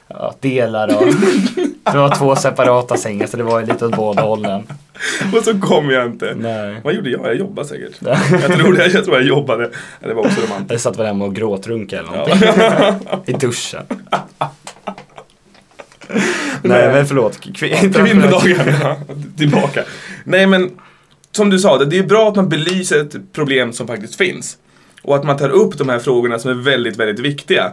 ja, 0.08 0.34
dela 0.40 0.87
då. 0.87 1.00
Det 1.92 1.98
var 1.98 2.14
två 2.16 2.37
separata 2.37 2.96
sängar 2.96 3.26
så 3.26 3.37
det 3.37 3.42
var 3.42 3.62
lite 3.62 3.87
åt 3.87 3.96
båda 3.96 4.22
hållen. 4.22 4.62
Och 5.37 5.44
så 5.44 5.60
kom 5.60 5.90
jag 5.90 6.06
inte. 6.06 6.34
Nej. 6.38 6.80
Vad 6.84 6.94
gjorde 6.94 7.10
jag? 7.10 7.26
Jag 7.26 7.37
jobbade 7.37 7.68
säkert. 7.68 7.96
Jag 8.30 8.52
tror 8.58 8.72
det. 8.72 8.87
Jag 8.87 9.04
tror 9.04 9.16
jag 9.16 9.26
jobbade. 9.26 9.70
Det 10.00 10.14
var 10.14 10.26
också 10.26 10.40
romantiskt. 10.40 10.70
Jag 10.70 10.80
satt 10.80 10.98
väl 10.98 11.06
hemma 11.06 11.25
och 11.25 11.34
gråtrunkade 11.34 12.02
eller 12.02 12.12
någonting. 12.12 13.34
I 13.34 13.38
duschen. 13.38 13.82
Nej 16.62 16.88
men 16.92 17.06
förlåt. 17.06 17.40
Kvi- 17.40 18.04
Kvinnodagen. 18.04 18.75
Ja, 18.82 18.96
Tillbaka. 19.38 19.82
Nej 20.25 20.46
men. 20.46 20.70
Som 21.32 21.50
du 21.50 21.58
sa, 21.58 21.85
det 21.85 21.99
är 21.99 22.02
bra 22.02 22.28
att 22.28 22.37
man 22.37 22.49
belyser 22.49 23.00
ett 23.00 23.32
problem 23.32 23.73
som 23.73 23.87
faktiskt 23.87 24.16
finns. 24.16 24.58
Och 25.02 25.16
att 25.16 25.25
man 25.25 25.37
tar 25.37 25.49
upp 25.50 25.78
de 25.78 25.88
här 25.88 25.99
frågorna 25.99 26.38
som 26.38 26.50
är 26.50 26.54
väldigt, 26.54 26.97
väldigt 26.97 27.18
viktiga. 27.26 27.73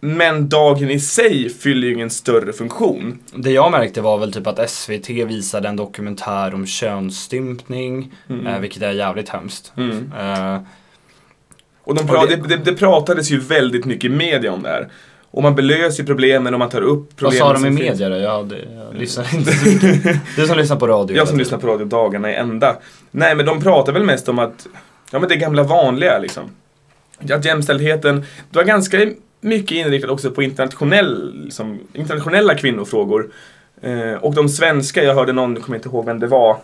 Men 0.00 0.48
dagen 0.48 0.90
i 0.90 1.00
sig 1.00 1.48
fyller 1.50 1.88
ju 1.88 1.94
ingen 1.94 2.10
större 2.10 2.52
funktion. 2.52 3.18
Det 3.34 3.50
jag 3.50 3.70
märkte 3.72 4.00
var 4.00 4.18
väl 4.18 4.32
typ 4.32 4.46
att 4.46 4.70
SVT 4.70 5.08
visade 5.10 5.68
en 5.68 5.76
dokumentär 5.76 6.54
om 6.54 6.66
könsstympning, 6.66 8.12
eh, 8.46 8.58
vilket 8.60 8.82
är 8.82 8.90
jävligt 8.92 9.28
hemskt. 9.28 9.72
Eh, 10.18 10.58
Och 11.84 11.94
de 11.94 12.00
Och 12.00 12.08
pra- 12.10 12.26
det- 12.28 12.36
det, 12.36 12.56
det, 12.56 12.64
det 12.64 12.72
pratades 12.74 13.30
ju 13.30 13.38
väldigt 13.40 13.84
mycket 13.84 14.04
i 14.04 14.08
media 14.14 14.52
om 14.52 14.62
det 14.62 14.68
här. 14.68 14.88
Och 15.30 15.42
man 15.42 15.54
belöser 15.54 16.04
problemen 16.04 16.54
och 16.54 16.58
man 16.58 16.68
tar 16.68 16.82
upp 16.82 17.22
vad 17.22 17.32
problemen 17.32 17.38
sa 17.38 17.52
de 17.52 17.66
i 17.66 17.70
media 17.70 18.08
då? 18.08 18.16
Jag, 18.16 18.52
jag 18.76 19.00
lyssnar 19.00 19.34
inte 19.34 19.52
så 19.52 19.68
mycket. 19.68 20.20
Du 20.36 20.46
som 20.46 20.58
lyssnar 20.58 20.76
på 20.76 20.86
radio. 20.86 21.16
Jag 21.16 21.28
som 21.28 21.38
lyssnar 21.38 21.58
på 21.58 21.66
radio 21.66 21.86
dagarna 21.86 22.30
i 22.30 22.34
ända. 22.34 22.76
Nej, 23.10 23.34
men 23.34 23.46
de 23.46 23.62
pratar 23.62 23.92
väl 23.92 24.04
mest 24.04 24.28
om 24.28 24.38
att, 24.38 24.66
ja 25.10 25.18
men 25.18 25.28
det 25.28 25.36
gamla 25.36 25.62
vanliga 25.62 26.18
liksom. 26.18 26.44
Att 27.30 27.44
jämställdheten, 27.44 28.24
det 28.50 28.58
var 28.58 28.64
ganska 28.64 29.10
mycket 29.40 29.70
inriktat 29.70 30.10
också 30.10 30.30
på 30.30 30.42
internationell, 30.42 31.42
liksom, 31.44 31.78
internationella 31.92 32.54
kvinnofrågor. 32.54 33.30
Eh, 33.82 34.12
och 34.12 34.34
de 34.34 34.48
svenska, 34.48 35.04
jag 35.04 35.14
hörde 35.14 35.32
någon, 35.32 35.54
jag 35.54 35.64
kommer 35.64 35.76
inte 35.76 35.88
ihåg 35.88 36.04
vem 36.04 36.20
det 36.20 36.26
var, 36.26 36.56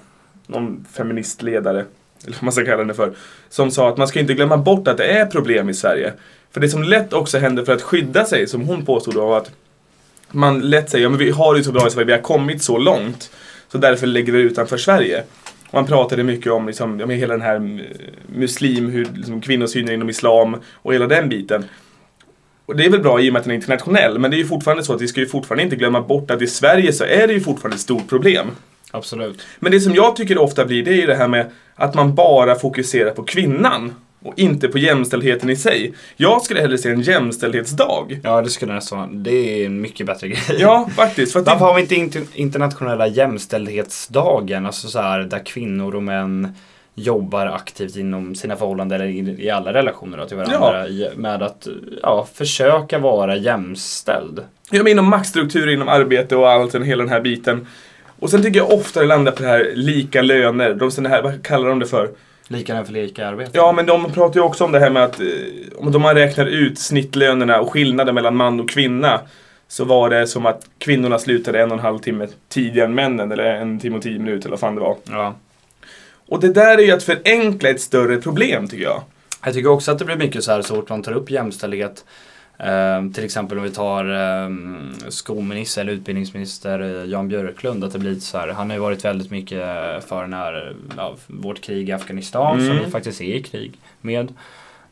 någon 0.46 0.84
feministledare, 0.92 1.84
eller 2.24 2.36
vad 2.36 2.42
man 2.42 2.52
ska 2.52 2.64
kalla 2.64 2.84
det 2.84 2.94
för, 2.94 3.12
som 3.48 3.70
sa 3.70 3.88
att 3.88 3.96
man 3.96 4.08
ska 4.08 4.20
inte 4.20 4.34
glömma 4.34 4.56
bort 4.56 4.88
att 4.88 4.96
det 4.96 5.04
är 5.04 5.26
problem 5.26 5.68
i 5.68 5.74
Sverige. 5.74 6.12
För 6.54 6.60
det 6.60 6.68
som 6.68 6.82
lätt 6.82 7.12
också 7.12 7.38
händer 7.38 7.64
för 7.64 7.72
att 7.72 7.82
skydda 7.82 8.24
sig, 8.24 8.46
som 8.46 8.62
hon 8.62 8.84
påstod, 8.84 9.14
var 9.14 9.38
att 9.38 9.50
man 10.30 10.60
lätt 10.60 10.90
säger, 10.90 11.02
ja 11.02 11.08
men 11.08 11.18
vi 11.18 11.30
har 11.30 11.54
det 11.54 11.64
så 11.64 11.72
bra 11.72 11.86
i 11.86 11.90
Sverige, 11.90 12.06
vi 12.06 12.12
har 12.12 12.20
kommit 12.20 12.62
så 12.62 12.78
långt. 12.78 13.30
Så 13.68 13.78
därför 13.78 14.06
lägger 14.06 14.32
vi 14.32 14.38
det 14.38 14.44
utanför 14.44 14.76
Sverige. 14.76 15.22
Och 15.68 15.74
man 15.74 15.86
pratade 15.86 16.22
mycket 16.22 16.52
om 16.52 16.66
liksom, 16.66 17.00
ja, 17.00 17.06
hela 17.06 17.34
den 17.34 17.42
här 17.42 17.56
mm, 17.56 17.86
muslim, 18.26 18.88
hur 18.88 19.04
liksom, 19.14 19.40
kvinnosynen 19.40 19.94
inom 19.94 20.10
islam 20.10 20.56
och 20.72 20.94
hela 20.94 21.06
den 21.06 21.28
biten. 21.28 21.64
Och 22.66 22.76
det 22.76 22.84
är 22.84 22.90
väl 22.90 23.00
bra 23.00 23.20
i 23.20 23.28
och 23.28 23.32
med 23.32 23.40
att 23.40 23.44
den 23.44 23.50
är 23.50 23.56
internationell, 23.56 24.18
men 24.18 24.30
det 24.30 24.36
är 24.36 24.38
ju 24.38 24.46
fortfarande 24.46 24.84
så 24.84 24.94
att 24.94 25.00
vi 25.00 25.08
ska 25.08 25.20
ju 25.20 25.26
fortfarande 25.26 25.62
inte 25.62 25.76
glömma 25.76 26.00
bort 26.00 26.30
att 26.30 26.42
i 26.42 26.46
Sverige 26.46 26.92
så 26.92 27.04
är 27.04 27.26
det 27.26 27.32
ju 27.32 27.40
fortfarande 27.40 27.74
ett 27.74 27.80
stort 27.80 28.08
problem. 28.08 28.46
Absolut. 28.90 29.46
Men 29.58 29.72
det 29.72 29.80
som 29.80 29.94
jag 29.94 30.16
tycker 30.16 30.38
ofta 30.38 30.64
blir, 30.64 30.84
det 30.84 30.90
är 30.90 30.96
ju 30.96 31.06
det 31.06 31.14
här 31.14 31.28
med 31.28 31.50
att 31.74 31.94
man 31.94 32.14
bara 32.14 32.54
fokuserar 32.54 33.10
på 33.10 33.22
kvinnan 33.22 33.94
och 34.24 34.38
inte 34.38 34.68
på 34.68 34.78
jämställdheten 34.78 35.50
i 35.50 35.56
sig. 35.56 35.92
Jag 36.16 36.42
skulle 36.42 36.60
hellre 36.60 36.78
se 36.78 36.90
en 36.90 37.00
jämställdhetsdag. 37.00 38.20
Ja, 38.22 38.42
det 38.42 38.50
skulle 38.50 38.72
nästan 38.74 38.98
vara, 38.98 39.08
det 39.12 39.62
är 39.62 39.66
en 39.66 39.80
mycket 39.80 40.06
bättre 40.06 40.28
grej. 40.28 40.56
Ja, 40.58 40.88
faktiskt. 40.96 41.32
För 41.32 41.40
Varför 41.40 41.58
det, 41.58 41.64
har 41.64 41.74
vi 41.74 41.80
inte 41.80 41.94
inter- 41.94 42.26
internationella 42.34 43.06
jämställdhetsdagen? 43.06 44.66
Alltså 44.66 44.88
så 44.88 45.00
här, 45.00 45.20
där 45.20 45.46
kvinnor 45.46 45.94
och 45.94 46.02
män 46.02 46.54
jobbar 46.94 47.46
aktivt 47.46 47.96
inom 47.96 48.34
sina 48.34 48.56
förhållanden 48.56 49.00
eller 49.00 49.40
i, 49.40 49.50
alla 49.50 49.72
relationer 49.72 50.18
då, 50.18 50.26
till 50.26 50.36
varandra 50.36 50.88
i, 50.88 51.10
med 51.16 51.42
att 51.42 51.68
ja, 52.02 52.28
försöka 52.34 52.98
vara 52.98 53.36
jämställd. 53.36 54.40
jag 54.70 54.78
menar 54.78 54.90
inom 54.90 55.08
maktstrukturer, 55.08 55.72
inom 55.72 55.88
arbete 55.88 56.36
och 56.36 56.50
allt, 56.50 56.74
hela 56.74 57.02
den 57.02 57.12
här 57.12 57.20
biten. 57.20 57.66
Och 58.18 58.30
sen 58.30 58.42
tycker 58.42 58.58
jag 58.58 58.72
ofta 58.72 59.00
det 59.00 59.06
landar 59.06 59.32
på 59.32 59.42
det 59.42 59.48
här 59.48 59.72
lika 59.74 60.22
löner. 60.22 60.74
De 60.74 61.06
här, 61.06 61.22
vad 61.22 61.42
kallar 61.42 61.68
de 61.68 61.78
det 61.78 61.86
för? 61.86 62.08
Lika 62.48 62.74
lön 62.74 62.86
för 62.86 62.92
lika 62.92 63.26
arbete. 63.26 63.50
Ja, 63.54 63.72
men 63.72 63.86
de 63.86 64.12
pratar 64.12 64.40
ju 64.40 64.46
också 64.46 64.64
om 64.64 64.72
det 64.72 64.80
här 64.80 64.90
med 64.90 65.04
att 65.04 65.20
eh, 65.20 65.26
om 65.76 66.02
man 66.02 66.14
räknar 66.14 66.46
ut 66.46 66.78
snittlönerna 66.78 67.60
och 67.60 67.72
skillnaden 67.72 68.14
mellan 68.14 68.36
man 68.36 68.60
och 68.60 68.70
kvinna 68.70 69.20
så 69.68 69.84
var 69.84 70.10
det 70.10 70.26
som 70.26 70.46
att 70.46 70.66
kvinnorna 70.78 71.18
slutade 71.18 71.62
en 71.62 71.70
och 71.70 71.78
en 71.78 71.84
halv 71.84 71.98
timme 71.98 72.28
tidigare 72.48 72.86
än 72.86 72.94
männen, 72.94 73.32
eller 73.32 73.44
en 73.44 73.80
timme 73.80 73.96
och 73.96 74.02
tio 74.02 74.18
minuter 74.18 74.46
eller 74.46 74.50
vad 74.50 74.60
fan 74.60 74.74
det 74.74 74.80
var. 74.80 74.96
ja. 75.04 75.34
Och 76.28 76.40
det 76.40 76.52
där 76.52 76.78
är 76.78 76.82
ju 76.82 76.90
att 76.90 77.02
förenkla 77.02 77.68
ett 77.68 77.80
större 77.80 78.16
problem 78.16 78.68
tycker 78.68 78.84
jag. 78.84 79.02
Jag 79.44 79.54
tycker 79.54 79.70
också 79.70 79.92
att 79.92 79.98
det 79.98 80.04
blir 80.04 80.16
mycket 80.16 80.44
så 80.44 80.52
här 80.52 80.62
så 80.62 80.74
fort 80.74 80.88
man 80.88 81.02
tar 81.02 81.12
upp 81.12 81.30
jämställdhet. 81.30 82.04
Eh, 82.58 83.10
till 83.14 83.24
exempel 83.24 83.58
om 83.58 83.64
vi 83.64 83.70
tar 83.70 84.04
eh, 84.14 84.50
skolminister 85.08 85.80
eller 85.82 85.92
utbildningsminister 85.92 86.80
eh, 86.80 87.10
Jan 87.10 87.28
Björklund. 87.28 87.84
Att 87.84 87.92
det 87.92 87.98
blir 87.98 88.14
så 88.14 88.38
här, 88.38 88.48
han 88.48 88.70
har 88.70 88.76
ju 88.76 88.82
varit 88.82 89.04
väldigt 89.04 89.30
mycket 89.30 89.58
för 90.08 90.22
den 90.22 90.32
här, 90.32 90.76
ja, 90.96 91.14
vårt 91.26 91.60
krig 91.60 91.88
i 91.88 91.92
Afghanistan 91.92 92.58
som 92.58 92.70
Mm. 92.70 92.84
vi 92.84 92.90
faktiskt 92.90 93.20
är 93.20 93.34
i 93.34 93.42
krig 93.42 93.72
med. 94.00 94.32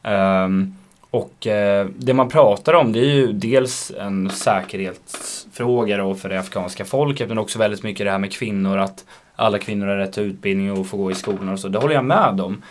Ehm, 0.03 0.75
och 1.11 1.47
eh, 1.47 1.87
det 1.97 2.15
man 2.15 2.29
pratar 2.29 2.73
om 2.75 2.93
det 2.93 2.99
är 3.01 3.15
ju 3.15 3.33
dels 3.33 3.93
en 3.99 4.31
säkerhetsfråga 4.31 5.97
då 5.97 6.15
för 6.15 6.29
det 6.29 6.39
afghanska 6.41 6.85
folket 6.85 7.29
men 7.29 7.39
också 7.39 7.59
väldigt 7.59 7.83
mycket 7.83 8.07
det 8.07 8.11
här 8.11 8.19
med 8.19 8.33
kvinnor 8.33 8.79
att 8.79 9.05
alla 9.37 9.59
kvinnor 9.59 9.87
har 9.87 9.97
rätt 9.97 10.13
till 10.13 10.23
utbildning 10.23 10.73
och 10.73 10.87
får 10.87 10.99
gå 10.99 11.11
i 11.11 11.15
skolan 11.15 11.49
och 11.49 11.61
så. 11.61 11.69
Det 11.69 11.79
håller 11.79 11.95
jag 11.95 12.05
med 12.05 12.41
om. 12.41 12.63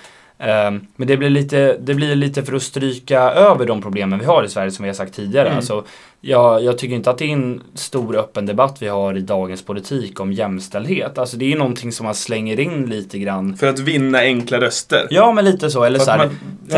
Ehm, 0.41 0.87
Men 0.95 1.07
det 1.07 1.17
blir, 1.17 1.29
lite, 1.29 1.77
det 1.79 1.93
blir 1.93 2.15
lite 2.15 2.43
för 2.43 2.53
att 2.53 2.61
stryka 2.61 3.19
över 3.21 3.65
de 3.65 3.81
problemen 3.81 4.19
vi 4.19 4.25
har 4.25 4.43
i 4.43 4.49
Sverige 4.49 4.71
som 4.71 4.83
vi 4.83 4.89
har 4.89 4.93
sagt 4.95 5.13
tidigare. 5.13 5.47
Mm. 5.47 5.57
Alltså, 5.57 5.83
jag, 6.23 6.63
jag 6.63 6.77
tycker 6.77 6.95
inte 6.95 7.09
att 7.09 7.17
det 7.17 7.25
är 7.25 7.29
en 7.33 7.61
stor 7.75 8.15
öppen 8.15 8.45
debatt 8.45 8.77
vi 8.79 8.87
har 8.87 9.17
i 9.17 9.21
dagens 9.21 9.65
politik 9.65 10.19
om 10.19 10.33
jämställdhet. 10.33 11.17
Alltså 11.17 11.37
det 11.37 11.53
är 11.53 11.57
någonting 11.57 11.91
som 11.91 12.03
man 12.05 12.15
slänger 12.15 12.59
in 12.59 12.85
lite 12.85 13.19
grann. 13.19 13.57
För 13.57 13.67
att 13.67 13.79
vinna 13.79 14.19
enkla 14.19 14.61
röster. 14.61 15.07
Ja 15.09 15.31
men 15.31 15.45
lite 15.45 15.69
så, 15.69 15.83
eller 15.83 15.99
så 15.99 16.11
här, 16.11 16.17
man- 16.17 16.27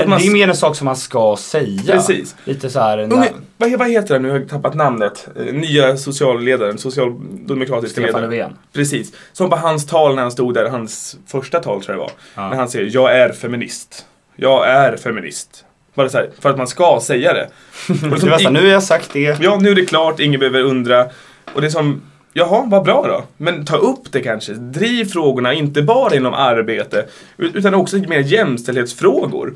att 0.02 0.08
man- 0.08 0.20
Det 0.20 0.28
är 0.28 0.32
mer 0.34 0.48
en 0.48 0.56
sak 0.56 0.76
som 0.76 0.86
man 0.86 0.96
ska 0.96 1.36
säga. 1.40 1.82
Precis. 1.88 2.36
Lite 2.46 2.70
så 2.70 2.80
här, 2.80 2.98
Unge, 3.00 3.30
vad, 3.58 3.72
vad 3.80 3.90
heter 3.90 4.14
han 4.14 4.22
nu? 4.24 4.28
Jag 4.30 4.40
har 4.40 4.46
tappat 4.46 4.74
namnet. 4.76 5.28
Eh, 5.48 5.54
Nya 5.54 5.98
socialledaren, 5.98 6.78
socialdemokratiska 6.78 8.02
Stefan 8.02 8.22
ledaren. 8.22 8.30
Löfven. 8.40 8.58
Precis. 8.74 9.14
Som 9.34 9.50
på 9.50 9.56
hans 9.56 9.88
tal 9.88 10.16
när 10.16 10.22
han 10.22 10.32
stod 10.32 10.54
där, 10.54 10.70
hans 10.70 11.18
första 11.28 11.60
tal 11.60 11.84
tror 11.84 11.98
jag 11.98 12.08
det 12.08 12.12
var. 12.36 12.44
Ja. 12.44 12.50
När 12.50 12.56
han 12.58 12.70
säger 12.70 12.90
jag 12.94 13.18
är 13.18 13.32
feminist. 13.34 14.06
Jag 14.36 14.70
är 14.70 14.98
feminist. 14.98 15.66
Bara 15.94 16.10
så 16.10 16.18
här, 16.18 16.30
för 16.40 16.50
att 16.50 16.58
man 16.58 16.68
ska 16.68 17.00
säga 17.04 17.34
det. 17.34 17.48
Och 18.12 18.24
är 18.24 18.44
Det 18.44 18.50
nu 18.50 18.60
har 18.60 18.68
jag 18.68 18.84
sagt 18.84 19.10
det. 19.14 19.38
Ja, 19.42 19.58
nu 19.62 19.70
är 19.72 19.76
det 19.76 19.86
klart, 19.86 20.20
ingen 20.20 20.40
behöver 20.40 20.62
undra. 20.62 21.06
Och 21.54 21.62
det 21.62 21.68
är 21.68 21.72
som, 21.72 22.02
jaha, 22.34 22.64
vad 22.68 22.84
bra 22.84 23.06
då. 23.08 23.24
Men 23.38 23.66
ta 23.66 23.78
upp 23.78 24.12
det 24.12 24.22
kanske. 24.22 24.54
Driv 24.54 25.06
frågorna, 25.06 25.54
inte 25.54 25.82
bara 25.82 26.16
inom 26.16 26.34
arbete, 26.34 27.06
ut- 27.38 27.56
utan 27.56 27.74
också 27.74 27.98
mer 27.98 28.20
jämställdhetsfrågor. 28.20 29.54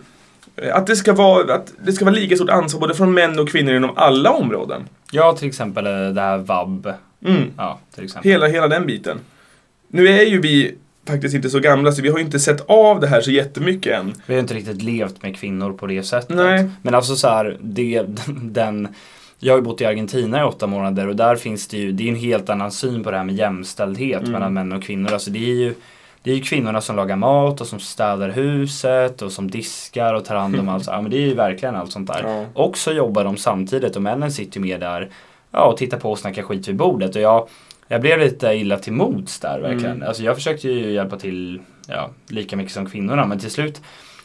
Att 0.74 0.88
det 0.88 0.96
ska 0.96 1.14
vara, 1.14 1.54
att 1.54 1.74
det 1.86 1.92
ska 1.94 2.06
vara 2.06 2.16
lika 2.16 2.36
stort 2.36 2.50
ansvar 2.50 2.82
både 2.82 2.94
från 2.96 3.14
män 3.14 3.40
och 3.40 3.50
kvinnor 3.50 3.74
inom 3.74 3.92
alla 3.96 4.32
områden. 4.32 4.82
Ja 5.12 5.34
till 5.34 5.48
exempel 5.48 5.84
det 6.16 6.22
här 6.22 6.38
vab. 6.38 6.94
Mm. 7.26 7.44
Ja 7.58 7.80
till 7.96 8.04
exempel. 8.04 8.32
Hela, 8.32 8.48
hela 8.48 8.68
den 8.68 8.86
biten. 8.86 9.18
Nu 9.88 10.08
är 10.08 10.24
ju 10.26 10.42
vi 10.42 10.76
faktiskt 11.08 11.36
inte 11.36 11.50
så 11.50 11.60
gamla 11.60 11.92
så 11.92 12.02
vi 12.02 12.10
har 12.10 12.20
inte 12.20 12.40
sett 12.40 12.70
av 12.70 13.00
det 13.00 13.08
här 13.08 13.22
så 13.22 13.32
jättemycket 13.32 13.94
än. 14.00 14.14
Vi 14.26 14.34
har 14.34 14.40
inte 14.42 14.54
riktigt 14.54 14.82
levt 14.82 15.24
med 15.24 15.38
kvinnor 15.38 15.74
på 15.74 15.88
det 15.88 16.04
sättet. 16.04 16.36
Nej. 16.36 16.70
Men 16.82 16.96
alltså 16.96 17.16
så 17.16 17.28
här, 17.28 17.58
det, 17.62 18.04
den, 18.42 18.88
jag 19.40 19.54
har 19.54 19.58
ju 19.58 19.64
bott 19.64 19.82
i 19.82 19.86
Argentina 19.86 20.40
i 20.40 20.44
åtta 20.44 20.68
månader 20.68 21.08
och 21.08 21.16
där 21.16 21.36
finns 21.36 21.68
det 21.68 21.78
ju, 21.78 21.92
det 21.92 22.04
är 22.04 22.10
en 22.10 22.16
helt 22.16 22.50
annan 22.50 22.72
syn 22.72 23.04
på 23.04 23.12
det 23.12 23.18
här 23.18 23.24
med 23.24 23.36
jämställdhet 23.36 24.20
Mm. 24.22 24.32
mellan 24.32 24.54
män 24.54 24.72
och 24.72 24.84
kvinnor. 24.84 25.14
Alltså 25.14 25.32
det 25.32 25.40
är 25.40 25.56
ju 25.56 25.74
det 26.24 26.32
är 26.32 26.36
ju 26.36 26.42
kvinnorna 26.42 26.82
som 26.82 26.96
lagar 26.96 27.16
mat 27.16 27.62
och 27.62 27.68
som 27.68 27.80
städar 27.80 28.30
huset 28.30 29.22
och 29.22 29.32
som 29.32 29.52
diskar 29.52 30.14
och 30.14 30.26
tar 30.26 30.36
hand 30.36 30.60
om 30.60 30.70
allt. 30.70 30.88
Ja 30.92 31.02
men 31.02 31.12
det 31.12 31.18
är 31.18 31.22
ju 31.28 31.34
verkligen 31.34 31.76
allt 31.76 31.92
sånt 31.92 32.08
där. 32.08 32.22
Ja. 32.24 32.46
Och 32.54 32.78
så 32.78 32.92
jobbar 32.92 33.24
de 33.24 33.38
samtidigt 33.38 33.96
och 33.96 34.02
männen 34.02 34.32
sitter 34.32 34.60
ju 34.60 34.66
med 34.66 34.80
där 34.80 35.10
ja, 35.52 35.66
och 35.66 35.78
tittar 35.78 35.98
på 36.00 36.12
och 36.12 36.20
snackar 36.20 36.44
skit 36.44 36.68
vid 36.68 36.76
bordet. 36.76 37.16
Och 37.16 37.22
jag, 37.22 37.48
jag 37.88 38.02
blev 38.02 38.20
lite 38.20 38.48
illa 38.48 38.78
till 38.78 38.94
mods 38.94 39.40
där 39.40 39.60
verkligen. 39.60 39.96
Mm. 39.96 40.08
Alltså 40.08 40.24
jag 40.24 40.36
försökte 40.36 40.68
ju 40.68 40.92
hjälpa 40.92 41.18
till 41.18 41.62
ja, 41.88 42.10
lika 42.28 42.56
mycket 42.56 42.74
som 42.74 42.86
kvinnorna 42.86 43.26
men 43.26 43.40
till 43.40 43.52
slut 43.52 43.82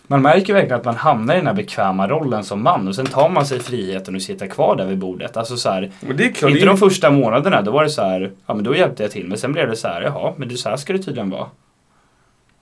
man 0.07 0.23
märker 0.23 0.55
verkligen 0.55 0.77
att 0.77 0.85
man 0.85 0.97
hamnar 0.97 1.35
i 1.35 1.37
den 1.37 1.47
här 1.47 1.55
bekväma 1.55 2.09
rollen 2.09 2.45
som 2.45 2.63
man 2.63 2.89
och 2.89 2.95
sen 2.95 3.07
tar 3.07 3.29
man 3.29 3.47
sig 3.47 3.61
friheten 3.61 4.15
och 4.15 4.23
sitter 4.23 4.47
kvar 4.47 4.77
där 4.77 4.87
vid 4.87 4.99
bordet. 4.99 5.37
Alltså 5.37 5.57
så 5.57 5.71
här, 5.71 5.91
klart, 6.35 6.51
inte 6.51 6.65
de 6.65 6.77
första 6.77 7.11
månaderna, 7.11 7.63
då 7.63 7.71
var 7.71 7.83
det 7.83 7.91
så 7.91 8.03
här, 8.03 8.31
ja 8.47 8.55
men 8.55 8.65
då 8.65 8.77
hjälpte 8.77 9.03
jag 9.03 9.13
till. 9.13 9.29
Men 9.29 9.39
sen 9.39 9.53
blev 9.53 9.69
det 9.69 9.77
så 9.77 9.89
här, 9.89 10.03
jaha, 10.03 10.33
men 10.37 10.49
det, 10.49 10.57
så 10.57 10.69
här 10.69 10.77
ska 10.77 10.93
det 10.93 10.99
tydligen 10.99 11.31
vara. 11.31 11.47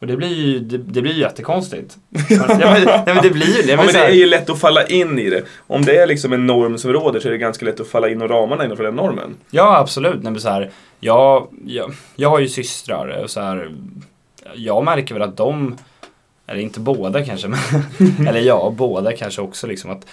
Och 0.00 0.06
det 0.06 0.16
blir 0.16 0.34
ju, 0.34 0.58
det, 0.60 0.78
det 0.78 1.02
blir 1.02 1.12
ju 1.12 1.20
jättekonstigt. 1.20 1.98
ja, 2.28 2.44
men, 2.48 2.84
nej, 2.84 3.02
men 3.06 3.22
det 3.22 3.30
blir 3.30 3.56
ju 3.56 3.62
det. 3.62 3.70
ja, 3.70 3.76
Men 3.76 3.86
det 3.86 3.98
är 3.98 4.10
ju 4.10 4.26
lätt 4.26 4.50
att 4.50 4.60
falla 4.60 4.86
in 4.86 5.18
i 5.18 5.30
det. 5.30 5.42
Om 5.66 5.82
det 5.84 5.96
är 5.96 6.06
liksom 6.06 6.32
en 6.32 6.46
norm 6.46 6.78
som 6.78 6.92
råder 6.92 7.20
så 7.20 7.28
är 7.28 7.32
det 7.32 7.38
ganska 7.38 7.64
lätt 7.64 7.80
att 7.80 7.88
falla 7.88 8.08
in 8.08 8.22
i 8.22 8.26
ramarna 8.26 8.64
innanför 8.64 8.84
den 8.84 8.94
normen. 8.94 9.36
Ja, 9.50 9.78
absolut. 9.78 10.22
Nej, 10.22 10.32
men 10.32 10.40
så 10.40 10.48
här, 10.48 10.70
jag, 11.00 11.48
jag, 11.66 11.92
jag 12.16 12.30
har 12.30 12.38
ju 12.38 12.48
systrar 12.48 13.22
och 13.22 13.30
så 13.30 13.40
här, 13.40 13.70
jag 14.54 14.84
märker 14.84 15.14
väl 15.14 15.22
att 15.22 15.36
de, 15.36 15.78
eller 16.46 16.60
inte 16.60 16.80
båda 16.80 17.24
kanske, 17.24 17.48
men, 17.48 17.58
eller 18.28 18.40
ja, 18.40 18.74
båda 18.76 19.12
kanske 19.12 19.42
också 19.42 19.66
liksom 19.66 19.90
att 19.90 20.06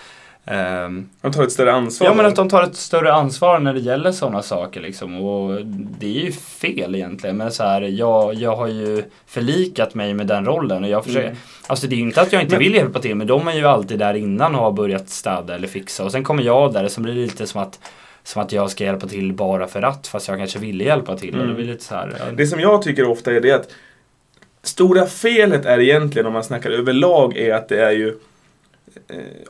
ehm, 0.47 1.09
Man 1.21 1.31
tar 1.31 1.43
ett 1.43 1.51
större 1.51 1.73
ansvar. 1.73 2.07
Ja 2.07 2.13
men 2.13 2.25
att 2.25 2.35
de 2.35 2.49
tar 2.49 2.63
ett 2.63 2.75
större 2.75 3.13
ansvar 3.13 3.59
när 3.59 3.73
det 3.73 3.79
gäller 3.79 4.11
sådana 4.11 4.41
saker 4.41 4.81
liksom. 4.81 5.21
Och 5.21 5.65
det 5.99 6.05
är 6.05 6.25
ju 6.25 6.31
fel 6.31 6.95
egentligen. 6.95 7.37
Men 7.37 7.51
så 7.51 7.63
här, 7.63 7.81
jag, 7.81 8.33
jag 8.33 8.55
har 8.55 8.67
ju 8.67 9.03
förlikat 9.25 9.93
mig 9.95 10.13
med 10.13 10.27
den 10.27 10.45
rollen 10.45 10.83
och 10.83 10.89
jag 10.89 11.05
försöker. 11.05 11.27
Mm. 11.27 11.37
Alltså 11.67 11.87
det 11.87 11.95
är 11.95 11.97
ju 11.97 12.03
inte 12.03 12.21
att 12.21 12.33
jag 12.33 12.41
inte 12.41 12.55
Men- 12.55 12.63
vill 12.63 12.73
hjälpa 12.75 12.99
till 12.99 13.15
men 13.15 13.27
de 13.27 13.47
är 13.47 13.53
ju 13.53 13.65
alltid 13.65 13.99
där 13.99 14.13
innan 14.13 14.55
och 14.55 14.61
har 14.61 14.71
börjat 14.71 15.09
städa 15.09 15.55
eller 15.55 15.67
fixa. 15.67 16.03
Och 16.03 16.11
sen 16.11 16.23
kommer 16.23 16.43
jag 16.43 16.73
där 16.73 16.83
och 16.83 16.91
så 16.91 17.01
blir 17.01 17.13
det 17.13 17.21
lite 17.21 17.47
som 17.47 17.61
att 17.61 17.79
som 18.23 18.41
att 18.41 18.51
jag 18.51 18.69
ska 18.71 18.83
hjälpa 18.83 19.07
till 19.07 19.33
bara 19.33 19.67
för 19.67 19.81
att 19.81 20.07
fast 20.07 20.27
jag 20.27 20.37
kanske 20.37 20.59
ville 20.59 20.83
hjälpa 20.83 21.17
till. 21.17 21.35
Mm. 21.35 21.55
blir 21.55 21.65
lite 21.65 21.83
så 21.83 21.95
här. 21.95 22.13
ja. 22.19 22.25
Det 22.35 22.47
som 22.47 22.59
jag 22.59 22.81
tycker 22.81 23.07
ofta 23.07 23.33
är 23.33 23.41
det 23.41 23.51
att 23.51 23.69
stora 24.63 25.05
felet 25.05 25.65
är 25.65 25.79
egentligen 25.79 26.25
om 26.27 26.33
man 26.33 26.43
snackar 26.43 26.69
överlag 26.69 27.37
är 27.37 27.53
att 27.53 27.69
det 27.69 27.85
är 27.85 27.91
ju 27.91 28.15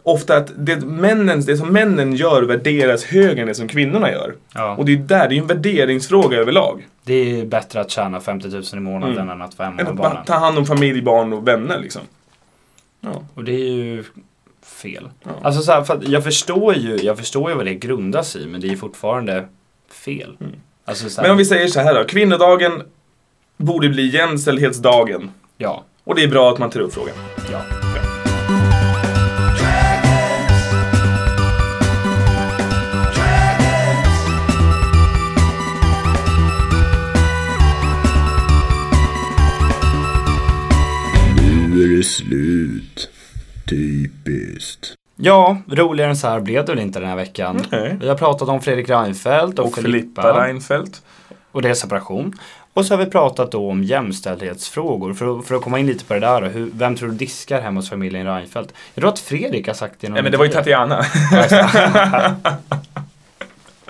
ofta 0.03 0.37
att 0.37 0.51
det, 0.57 0.75
männen, 0.85 1.41
det 1.45 1.57
som 1.57 1.73
männen 1.73 2.13
gör 2.15 2.43
värderas 2.43 3.03
högre 3.05 3.41
än 3.41 3.47
det 3.47 3.55
som 3.55 3.67
kvinnorna 3.67 4.11
gör. 4.11 4.35
Ja. 4.53 4.75
Och 4.75 4.85
det 4.85 4.93
är 4.93 4.97
där, 4.97 5.29
det 5.29 5.35
är 5.35 5.39
en 5.39 5.47
värderingsfråga 5.47 6.37
överlag. 6.37 6.87
Det 7.03 7.13
är 7.41 7.45
bättre 7.45 7.81
att 7.81 7.91
tjäna 7.91 8.19
50 8.19 8.47
000 8.49 8.63
i 8.73 8.75
månaden 8.79 9.17
Mm. 9.17 9.29
än 9.29 9.41
att 9.41 9.57
vara 9.57 9.67
hemma 9.69 9.81
Än 9.81 9.87
att 9.87 9.95
barnen. 9.95 10.25
ta 10.25 10.33
hand 10.33 10.57
om 10.57 10.65
familj, 10.65 11.01
barn 11.01 11.33
och 11.33 11.47
vänner 11.47 11.79
liksom. 11.79 12.01
Ja. 13.01 13.23
Och 13.33 13.43
det 13.43 13.51
är 13.51 13.71
ju 13.73 14.03
fel. 14.65 15.09
Ja. 15.23 15.29
Alltså 15.41 15.61
så 15.61 15.71
här, 15.71 15.83
för 15.83 15.99
jag, 16.07 16.23
förstår 16.23 16.75
ju, 16.75 16.95
jag 16.97 17.17
förstår 17.17 17.49
ju 17.51 17.55
vad 17.57 17.65
det 17.65 17.73
grundas 17.75 18.35
i, 18.35 18.47
men 18.47 18.61
det 18.61 18.67
är 18.71 18.75
fortfarande 18.75 19.47
fel. 19.91 20.37
Alltså 20.85 21.09
så 21.09 21.21
här, 21.21 21.27
Men 21.27 21.31
om 21.31 21.37
vi 21.37 21.45
säger 21.45 21.67
så 21.67 21.79
här 21.79 21.95
då, 21.95 22.03
kvinnodagen 22.03 22.81
borde 23.57 23.89
bli 23.89 24.07
jämställdhetsdagen. 24.07 25.31
Ja, 25.57 25.83
Och 26.03 26.15
det 26.15 26.23
är 26.23 26.27
bra 26.27 26.51
att 26.53 26.59
man 26.59 26.69
tar 26.69 26.79
upp 26.79 26.93
frågan. 26.93 27.15
ja. 27.51 27.86
Är 41.97 42.01
det 42.01 42.03
slut. 42.03 43.09
Typiskt. 43.69 44.93
Ja, 45.15 45.57
roligare 45.69 46.09
än 46.09 46.17
så 46.17 46.27
här 46.27 46.39
blev 46.39 46.65
det 46.65 46.71
väl 46.71 46.81
inte 46.83 46.99
den 46.99 47.09
här 47.09 47.15
veckan. 47.15 47.65
Nej. 47.71 47.97
Vi 48.01 48.07
har 48.07 48.15
pratat 48.15 48.49
om 48.49 48.61
Fredrik 48.61 48.89
Reinfeldt 48.89 49.59
och, 49.59 49.65
Och 49.65 49.75
Filippa 49.75 50.45
Reinfeldt. 50.45 51.01
och 51.51 51.61
deras 51.61 51.79
separation. 51.79 52.33
Och 52.73 52.85
så 52.85 52.93
har 52.93 53.05
vi 53.05 53.11
pratat 53.11 53.51
då 53.51 53.69
om 53.69 53.83
jämställdhetsfrågor. 53.83 55.13
För 55.13 55.39
att, 55.39 55.45
för 55.45 55.55
att 55.55 55.61
komma 55.61 55.79
in 55.79 55.87
lite 55.87 56.05
på 56.05 56.13
det 56.13 56.19
där 56.19 56.41
då. 56.41 56.47
Hur, 56.47 56.69
vem 56.73 56.95
tror 56.95 57.09
du 57.09 57.15
diskar 57.15 57.61
hemma 57.61 57.79
hos 57.79 57.89
familjen 57.89 58.25
Reinfeldt? 58.25 58.73
Jag 58.93 59.01
tror 59.01 59.13
att 59.13 59.19
Fredrik 59.19 59.67
har 59.67 59.73
sagt 59.73 59.95
det 59.99 60.09
Nej 60.09 60.23
men 60.23 60.31
det 60.31 60.37
var 60.37 60.45
ju. 60.45 60.51
Tatiana. 60.51 61.05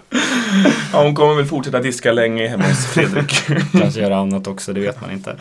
ja, 0.93 1.03
hon 1.03 1.15
kommer 1.15 1.35
väl 1.35 1.45
fortsätta 1.45 1.79
diska 1.79 2.11
länge 2.11 2.47
hemma 2.47 2.63
hos 2.63 2.85
Fredrik. 2.85 3.33
Kanske 3.79 4.01
göra 4.01 4.17
annat 4.17 4.47
också, 4.47 4.73
det 4.73 4.79
vet 4.79 5.01
man 5.01 5.11
inte. 5.11 5.35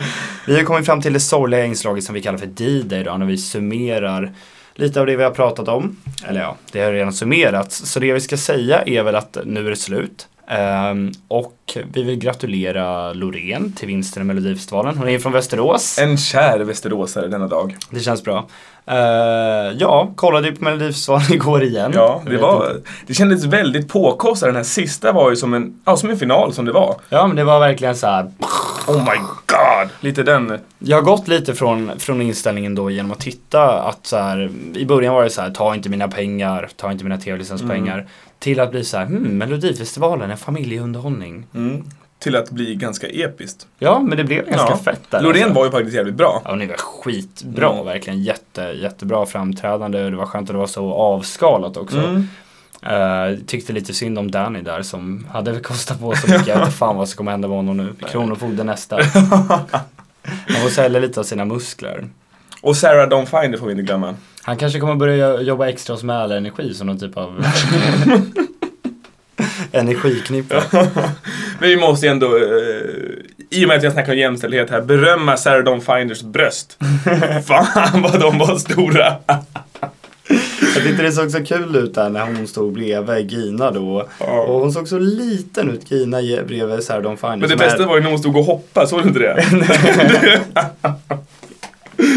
Vi 0.47 0.55
har 0.55 0.63
kommit 0.63 0.85
fram 0.85 1.01
till 1.01 1.13
det 1.13 1.19
sorgliga 1.19 1.65
inslaget 1.65 2.03
som 2.03 2.15
vi 2.15 2.21
kallar 2.21 2.37
för 2.37 2.47
D-Day 2.47 3.03
då, 3.03 3.17
när 3.17 3.25
vi 3.25 3.37
summerar 3.37 4.33
lite 4.75 4.99
av 4.99 5.05
det 5.05 5.15
vi 5.15 5.23
har 5.23 5.31
pratat 5.31 5.67
om. 5.67 5.97
Eller 6.27 6.41
ja, 6.41 6.55
det 6.71 6.81
har 6.81 6.91
redan 6.91 7.13
summerats. 7.13 7.77
Så 7.77 7.99
det 7.99 8.13
vi 8.13 8.19
ska 8.19 8.37
säga 8.37 8.81
är 8.85 9.03
väl 9.03 9.15
att 9.15 9.37
nu 9.45 9.65
är 9.65 9.69
det 9.69 9.75
slut. 9.75 10.27
Ehm, 10.47 11.11
och 11.27 11.77
vi 11.93 12.03
vill 12.03 12.19
gratulera 12.19 13.13
Loreen 13.13 13.73
till 13.73 13.87
vinsten 13.87 14.23
i 14.23 14.25
Melodifestivalen. 14.25 14.97
Hon 14.97 15.09
är 15.09 15.19
från 15.19 15.31
Västerås. 15.31 15.99
En 15.99 16.17
kär 16.17 16.59
västeråsare 16.59 17.27
denna 17.27 17.47
dag. 17.47 17.75
Det 17.89 17.99
känns 17.99 18.23
bra. 18.23 18.47
Uh, 18.91 19.77
ja, 19.77 20.11
kollade 20.15 20.47
ju 20.47 20.55
på 20.55 20.63
Melodifestivalen 20.63 21.25
igår 21.33 21.63
igen. 21.63 21.91
Ja, 21.95 22.21
det 22.25 22.37
var, 22.37 22.69
inte. 22.69 22.89
det 23.07 23.13
kändes 23.13 23.45
väldigt 23.45 23.87
påkostat. 23.87 24.47
Den 24.49 24.55
här 24.55 24.63
sista 24.63 25.11
var 25.11 25.29
ju 25.29 25.35
som 25.35 25.53
en, 25.53 25.81
ja, 25.85 25.97
som 25.97 26.09
en 26.09 26.17
final 26.17 26.53
som 26.53 26.65
det 26.65 26.71
var. 26.71 26.95
Ja, 27.09 27.27
men 27.27 27.35
det 27.35 27.43
var 27.43 27.59
verkligen 27.59 27.95
så 27.95 28.07
här. 28.07 28.31
Oh 28.87 28.97
my 28.97 29.17
god! 29.45 29.89
Lite 29.99 30.23
den. 30.23 30.59
Jag 30.79 30.97
har 30.97 31.01
gått 31.01 31.27
lite 31.27 31.55
från, 31.55 31.91
från 31.99 32.21
inställningen 32.21 32.75
då 32.75 32.89
genom 32.89 33.11
att 33.11 33.19
titta 33.19 33.81
att 33.81 34.07
så 34.07 34.17
här, 34.17 34.51
i 34.75 34.85
början 34.85 35.13
var 35.13 35.23
det 35.23 35.29
så 35.29 35.41
här, 35.41 35.49
ta 35.49 35.75
inte 35.75 35.89
mina 35.89 36.07
pengar, 36.07 36.69
ta 36.75 36.91
inte 36.91 37.03
mina 37.03 37.17
tv-licenspengar. 37.17 38.07
Till 38.39 38.59
att 38.59 38.71
bli 38.71 38.83
så 38.83 38.97
här, 38.97 39.05
hmm, 39.05 39.37
Melodifestivalen, 39.37 40.31
en 40.31 40.37
familjeunderhållning. 40.37 41.45
Mm. 41.55 41.83
Till 42.19 42.35
att 42.35 42.51
bli 42.51 42.75
ganska 42.75 43.07
episkt. 43.07 43.67
Ja, 43.79 43.99
men 43.99 44.17
det 44.17 44.23
blev 44.23 44.45
ganska 44.45 44.69
Ja. 44.69 44.77
fett 44.77 45.01
där. 45.09 45.21
Loreen 45.21 45.43
alltså. 45.43 45.59
var 45.59 45.65
ju 45.65 45.71
faktiskt 45.71 45.95
jävligt 45.95 46.15
bra. 46.15 46.41
Ja, 46.45 46.49
hon 46.49 46.67
var 46.67 46.75
skitbra, 46.77 47.71
Mm. 47.73 47.85
verkligen 47.85 48.23
jätte, 48.23 48.61
jättebra 48.61 49.25
framträdande. 49.25 50.09
Det 50.09 50.15
var 50.15 50.25
skönt 50.25 50.49
att 50.49 50.53
det 50.53 50.57
var 50.59 50.67
så 50.67 50.93
avskalat 50.93 51.77
också. 51.77 51.97
Mm. 51.97 52.27
Eh, 52.81 53.37
tyckte 53.47 53.73
lite 53.73 53.93
synd 53.93 54.19
om 54.19 54.31
Danny 54.31 54.61
där 54.61 54.81
som 54.81 55.27
hade 55.31 55.59
kostat 55.59 55.99
på 55.99 56.15
så 56.15 56.27
mycket. 56.31 56.47
Jag 56.47 56.59
vet 56.65 56.73
fan 56.73 56.95
vad 56.95 57.09
som 57.09 57.17
kommer 57.17 57.31
hända 57.31 57.47
med 57.47 57.57
honom 57.57 57.77
nu. 57.77 57.93
Kronofogden 58.11 58.65
nästa. 58.65 58.99
Han 60.47 60.61
får 60.63 60.69
sälja 60.69 60.99
lite 60.99 61.19
av 61.19 61.23
sina 61.23 61.45
muskler. 61.45 62.05
Och 62.61 62.77
Sarah 62.77 63.09
Dawn 63.09 63.25
Finder 63.25 63.57
får 63.57 63.65
vi 63.65 63.71
inte 63.71 63.83
glömma. 63.83 64.15
Han 64.41 64.57
kanske 64.57 64.79
kommer 64.79 64.95
börja 64.95 65.41
jobba 65.41 65.67
extra 65.69 65.93
hos 65.93 66.03
Mälarenergi 66.03 66.73
som 66.73 66.87
någon 66.87 66.99
typ 66.99 67.17
av 67.17 67.45
energiknippa. 69.71 70.63
Men 70.71 70.89
vi 71.69 71.77
måste 71.77 72.05
ju 72.05 72.11
ändå, 72.11 72.37
eh, 72.37 72.41
i 73.49 73.63
och 73.65 73.67
med 73.67 73.77
att 73.77 73.83
jag 73.83 73.93
snackar 73.93 74.11
om 74.13 74.17
jämställdhet 74.19 74.69
här, 74.69 74.81
berömma 74.81 75.37
Sarah 75.37 75.63
Dawn 75.63 75.81
Finders 75.81 76.21
bröst. 76.21 76.77
Fan 77.45 78.01
vad 78.01 78.19
de 78.19 78.37
var 78.37 78.57
stora! 78.57 79.15
Jag 80.75 80.83
tyckte 80.83 81.03
det 81.03 81.11
såg 81.11 81.31
så 81.31 81.43
kul 81.45 81.75
ut 81.75 81.93
där 81.95 82.09
när 82.09 82.21
hon 82.25 82.47
stod 82.47 82.73
bredvid 82.73 83.31
Gina 83.31 83.71
då. 83.71 84.07
Ja. 84.19 84.41
Och 84.41 84.59
hon 84.59 84.71
såg 84.71 84.87
så 84.87 84.99
liten 84.99 85.69
ut, 85.69 85.91
Gina 85.91 86.17
bredvid 86.47 86.83
Sarah 86.83 87.01
Dawn 87.03 87.17
Finer. 87.17 87.37
Men 87.37 87.49
det 87.49 87.55
bästa 87.55 87.83
är- 87.83 87.87
var 87.87 87.95
ju 87.97 88.03
när 88.03 88.09
hon 88.09 88.19
stod 88.19 88.37
och 88.37 88.43
hoppade, 88.45 88.87
såg 88.87 89.01
du 89.03 89.07
inte 89.07 89.19
det? 89.19 89.45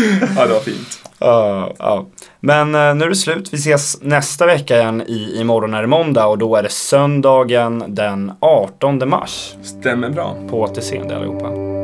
ja, 0.36 0.46
det 0.46 0.52
var 0.52 0.60
fint. 0.60 1.02
Ja, 1.18 1.72
ja. 1.78 2.06
Men 2.40 2.74
eh, 2.74 2.94
nu 2.94 3.04
är 3.04 3.08
det 3.08 3.16
slut. 3.16 3.52
Vi 3.52 3.56
ses 3.56 4.02
nästa 4.02 4.46
vecka 4.46 4.76
igen 4.76 5.02
i 5.02 5.40
imorgon 5.40 5.74
är 5.74 5.80
det 5.80 5.88
måndag 5.88 6.26
och 6.26 6.38
då 6.38 6.56
är 6.56 6.62
det 6.62 6.68
söndagen 6.68 7.84
den 7.88 8.32
18 8.40 9.08
mars. 9.08 9.54
Stämmer 9.62 10.10
bra. 10.10 10.36
På 10.50 10.60
återseende 10.60 11.16
allihopa. 11.16 11.79